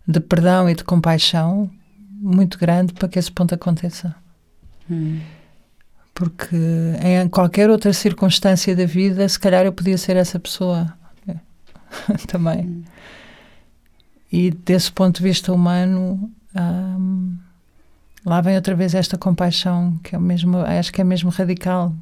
[0.07, 1.69] de perdão e de compaixão
[2.09, 4.15] muito grande para que esse ponto aconteça.
[4.89, 5.19] Hum.
[6.15, 6.57] Porque
[7.03, 10.91] em qualquer outra circunstância da vida, se calhar eu podia ser essa pessoa
[12.27, 12.65] também.
[12.65, 12.83] Hum.
[14.31, 17.37] E desse ponto de vista humano, hum,
[18.25, 21.93] lá vem outra vez esta compaixão, que é mesmo, acho que é mesmo radical.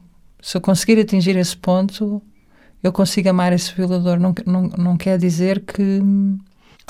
[0.42, 2.22] Se eu conseguir atingir esse ponto,
[2.82, 4.20] eu consigo amar esse violador.
[4.20, 6.02] Não, não, não quer dizer que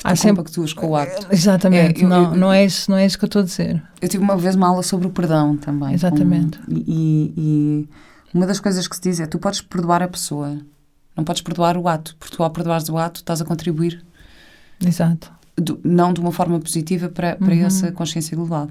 [0.03, 0.37] há sempre.
[0.37, 1.27] compactuas com o ato.
[1.31, 3.45] Exatamente, É, eu- não, eu- não, é isso, não é isso que eu estou a
[3.45, 3.83] dizer.
[4.01, 5.93] Eu tive uma vez uma aula sobre o perdão também.
[5.93, 6.57] Exatamente.
[6.59, 7.89] com- e, e
[8.33, 10.57] uma das coisas que se diz é: tu podes perdoar a pessoa,
[11.17, 14.03] não podes perdoar o ato, porque tu, ao perdoares o ato, estás a contribuir,
[14.85, 15.31] Exato.
[15.57, 17.65] do- não de uma forma positiva, para, para Uhum.
[17.65, 18.69] essa consciência global.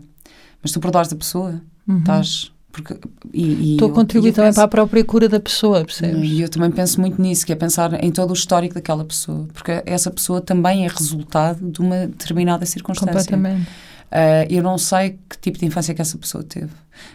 [0.62, 1.98] Mas tu perdoares a pessoa, Uhum.
[1.98, 2.52] estás.
[2.70, 2.96] Porque,
[3.32, 6.30] e, e Estou a contribuir também penso- para a própria cura da pessoa, percebes?
[6.30, 9.48] E eu também penso muito nisso, que é pensar em todo o histórico daquela pessoa,
[9.54, 13.12] porque essa pessoa também é resultado de uma determinada circunstância.
[13.14, 13.68] Completamente.
[14.10, 16.70] Ah, eu não sei que tipo de infância que essa pessoa teve.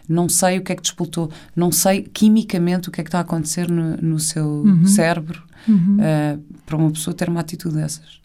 [0.08, 1.32] Não sei o que é que disputou.
[1.56, 4.86] Não sei quimicamente o que é que está a acontecer no, no seu Uhum.
[4.86, 5.97] cérebro Uhum.
[6.01, 8.22] ah, para uma pessoa ter uma atitude dessas.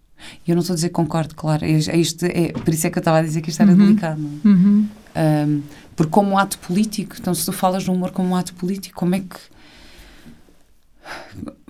[0.47, 1.65] E eu não estou a dizer concordo, claro.
[1.65, 3.71] É, é isto, é, por isso é que eu estava a dizer que isto era
[3.71, 3.77] Uhum.
[3.79, 4.21] delicado.
[4.21, 4.89] Não é?
[5.19, 5.63] Ahm,
[5.97, 8.97] porque como um ato político, então se tu falas no humor como um ato político,
[8.97, 9.37] como é que...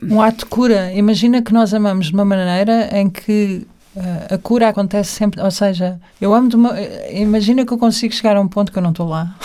[0.02, 0.92] Um ato de cura.
[0.92, 5.40] Imagina que nós amamos de uma maneira em que eh, a cura acontece sempre.
[5.40, 6.74] Ou seja, eu amo de uma.
[7.10, 9.36] Imagina que eu consigo chegar a um ponto que eu não estou lá,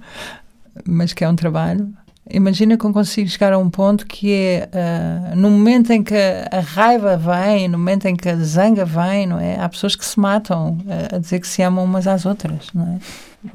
[0.86, 1.92] mas que é um trabalho.
[2.34, 6.14] Imagina que eu consigo chegar a um ponto que é eh, no momento em que
[6.50, 9.60] a raiva vem, no momento em que a zanga vem, não é?
[9.60, 12.86] Há pessoas que se matam eh, a dizer que se amam umas às outras, não
[12.86, 12.98] é?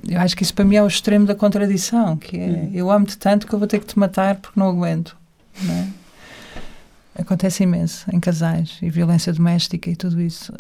[0.07, 2.71] Eu acho que isso para mim é o extremo da contradição, que é Hum.
[2.73, 5.17] eu amo-te tanto que eu vou ter que te matar porque não aguento,
[5.63, 5.87] não é?
[7.19, 10.53] Acontece imenso em casais e violência doméstica e tudo isso.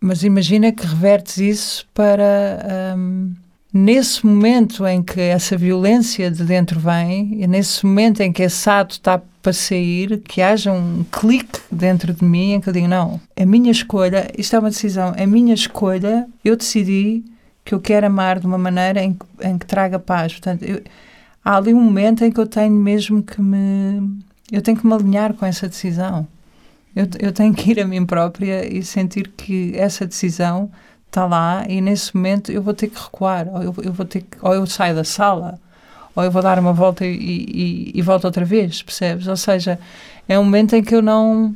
[0.00, 3.32] Mas imagina que revertes isso para hum,
[3.76, 8.68] nesse momento em que essa violência de dentro vem, e nesse momento em que esse
[8.70, 12.88] ato está para sair, que haja um clique dentro de mim em que eu digo:
[12.88, 17.22] não, a minha escolha, isto é uma decisão, a minha escolha, eu decidi
[17.64, 20.32] que eu quero amar de uma maneira em, em que traga paz.
[20.32, 20.82] Portanto, eu-
[21.44, 24.20] há ali um momento em que eu tenho mesmo que me.
[24.50, 26.26] Eu tenho que me alinhar com essa decisão.
[26.94, 30.70] Eu, eu tenho que ir a mim própria e sentir que essa decisão
[31.16, 34.20] está lá e nesse momento eu vou ter que recuar, ou eu, eu vou ter
[34.20, 35.58] que, ou eu saio da sala,
[36.14, 39.26] ou eu vou dar uma volta e, e, e volto outra vez, percebes?
[39.26, 39.78] Ou seja,
[40.28, 41.54] é um momento em que eu não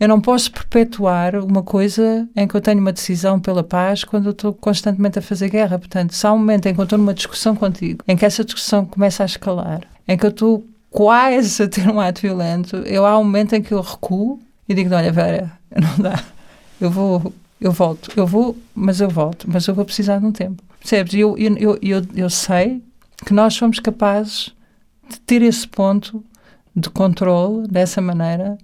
[0.00, 4.26] eu não posso perpetuar uma coisa em que eu tenho uma decisão pela paz quando
[4.26, 5.78] eu estou constantemente a fazer guerra.
[5.78, 8.44] Portanto, se há um momento em que eu estou numa discussão contigo, em que essa
[8.44, 13.06] discussão começa a escalar, em que eu estou quase a ter um ato violento, eu
[13.06, 16.22] há um momento em que eu recuo e digo, olha Vera, não dá,
[16.80, 17.32] eu vou,
[17.64, 20.62] eu volto, eu vou, mas eu volto, mas eu vou precisar de um tempo.
[20.78, 21.14] Percebes?
[21.14, 22.82] Eu, eu, eu, eu, eu sei
[23.24, 24.50] que nós somos capazes
[25.10, 26.22] de ter esse ponto
[26.76, 28.58] de controle dessa maneira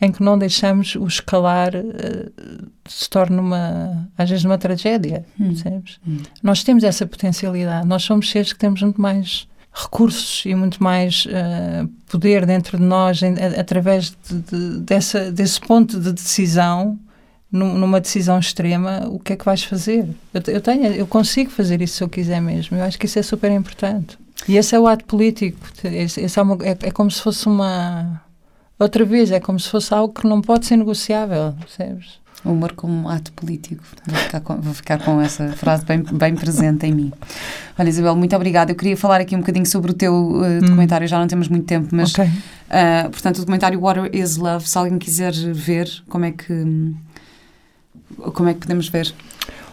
[0.00, 2.28] em que não deixamos o escalar eh,
[2.88, 5.46] se torne uma, às vezes uma tragédia, Hum.
[5.48, 5.98] percebes?
[6.06, 6.18] Hum.
[6.42, 11.24] Nós temos essa potencialidade, nós somos seres que temos muito mais recursos e muito mais
[11.30, 16.98] eh, poder dentro de nós em- a- através de, de- dessa, desse ponto de decisão
[17.52, 20.08] numa decisão extrema, o que é que vais fazer?
[20.32, 22.76] Eu, te- eu tenho, eu consigo fazer isso se eu quiser mesmo.
[22.78, 24.18] Eu acho que isso é super importante.
[24.48, 25.58] E esse é o ato político.
[25.84, 28.20] Esse, esse é, uma- é- é como se fosse uma
[28.78, 32.20] outra vez, é como se fosse algo que não pode ser negociável, percebes?
[32.44, 33.84] O humor como um ato político.
[34.04, 37.12] Vou ficar com, vou ficar com essa frase bem, bem presente em mim.
[37.78, 38.72] Olha, Isabel, muito obrigada.
[38.72, 41.66] Eu queria falar aqui um bocadinho sobre o teu uh, documentário, já não temos muito
[41.66, 42.24] tempo, mas ok.
[42.24, 46.52] Uh, portanto, o documentário Water is Love, se alguém quiser ver, como é que,
[48.30, 49.12] como é que podemos ver?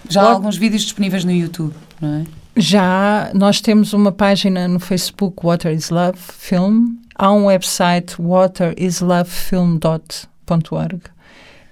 [0.10, 2.26] Já há alguns vídeos disponíveis no YouTube, não é?
[2.58, 6.96] Já, nós temos uma página no Facebook, Water is Love Film.
[7.16, 11.02] Há um website, waterislovefilm.org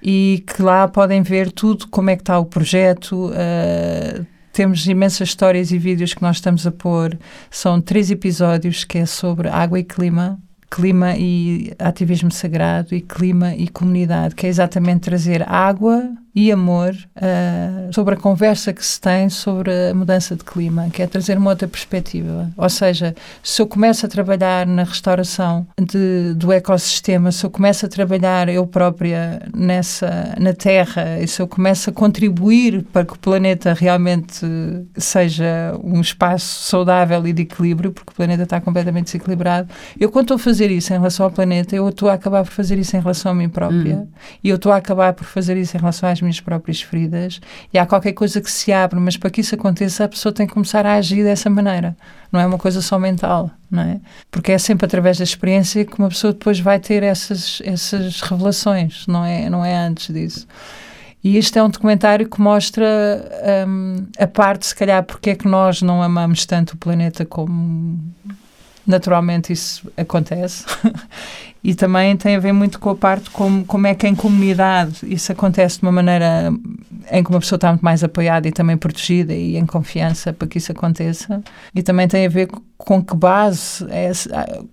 [0.02, 3.32] e que lá podem ver tudo, como é que está o projeto.
[3.32, 7.18] Uh, temos imensas histórias e vídeos que nós estamos a pôr.
[7.52, 13.56] São três episódios que é sobre água e clima clima e ativismo sagrado e clima
[13.56, 19.00] e comunidade, que é exatamente trazer água e amor uh, sobre a conversa que se
[19.02, 22.52] tem sobre a mudança de clima, que é trazer uma outra perspectiva.
[22.56, 27.86] Ou seja, se eu começo a trabalhar na restauração de, do ecossistema, se eu começo
[27.86, 33.14] a trabalhar eu própria nessa na Terra, e se eu começo a contribuir para que
[33.14, 34.46] o planeta realmente
[34.96, 39.70] seja um espaço saudável e de equilíbrio, porque o planeta está completamente desequilibrado,
[40.00, 42.52] eu quando estou a fazer isso em relação ao planeta, eu estou a acabar por
[42.52, 44.08] fazer isso em relação a mim própria, hum.
[44.44, 47.40] e eu estou a acabar por fazer isso em relação às minhas próprias feridas
[47.74, 50.46] e há qualquer coisa que se abre, mas para que isso aconteça a pessoa tem
[50.46, 51.96] que começar a agir dessa maneira.
[52.32, 54.00] Não é uma coisa só mental, não é?
[54.30, 59.08] Porque é sempre através da experiência que uma pessoa depois vai ter essas, essas revelações,
[59.08, 60.48] não é, não é antes disso.
[61.24, 62.86] E este é um documentário que mostra
[63.68, 68.00] um, a parte, se calhar, porque é que nós não amamos tanto o planeta como
[68.86, 70.66] naturalmente isso acontece.
[71.64, 75.00] e também tem a ver muito com a parte como, como é que em comunidade
[75.04, 76.52] isso acontece de uma maneira
[77.12, 80.48] em que uma pessoa está muito mais apoiada e também protegida e em confiança para
[80.48, 81.42] que isso aconteça.
[81.74, 84.12] E também tem a ver com que base, é,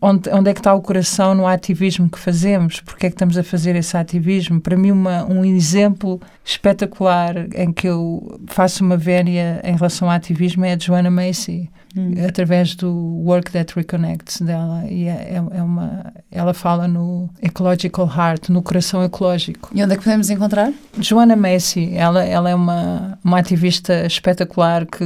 [0.00, 3.38] onde, onde é que está o coração no ativismo que fazemos, porque é que estamos
[3.38, 4.60] a fazer esse ativismo.
[4.60, 10.14] Para mim, uma, um exemplo espetacular em que eu faço uma vénia em relação ao
[10.14, 12.12] ativismo é a Joanna Macy, hum.
[12.28, 12.92] através do
[13.24, 14.84] Work That Reconnects dela.
[14.88, 19.70] E é, é, é uma, ela fala no Ecological Heart, no coração ecológico.
[19.72, 20.72] E onde é que podemos encontrar?
[20.98, 25.04] Joanna Macy, ela, ela é uma, uma ativista espetacular que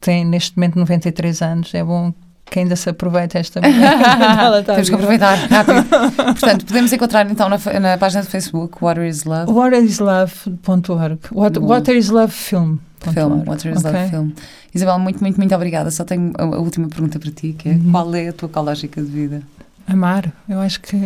[0.00, 1.74] tem neste momento 93 anos.
[1.74, 2.12] É bom
[2.50, 4.64] que ainda se aproveita esta mulher.
[4.64, 5.84] Temos que aproveitar rápido.
[6.16, 9.50] Portanto, podemos encontrar então na, na página do Facebook Water is Love.
[9.52, 11.18] Waterislove.org.
[11.32, 12.78] Water, Water is Love Film.
[13.14, 13.92] Film, Water is okay.
[13.92, 14.32] Love Film.
[14.74, 15.90] Isabel, muito, muito, muito obrigada.
[15.90, 17.90] Só tenho a, a última pergunta para ti, que é uhum.
[17.90, 19.42] qual é a tua ecológica de vida?
[19.90, 20.32] Amar.
[20.48, 20.96] Eu acho que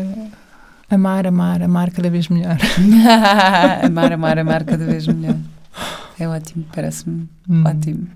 [0.91, 2.59] amar, amar, amar cada vez melhor.
[3.83, 5.37] amar, amar, amar cada vez melhor.
[6.19, 7.65] É ótimo, parece-me hum.
[7.67, 8.07] ótimo.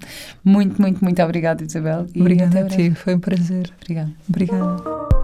[0.44, 2.06] Muito, muito, muito obrigada, Isabel.
[2.14, 3.70] Obrigada a ti, foi um prazer.
[3.80, 4.12] Obrigada.
[4.28, 5.17] Obrigada.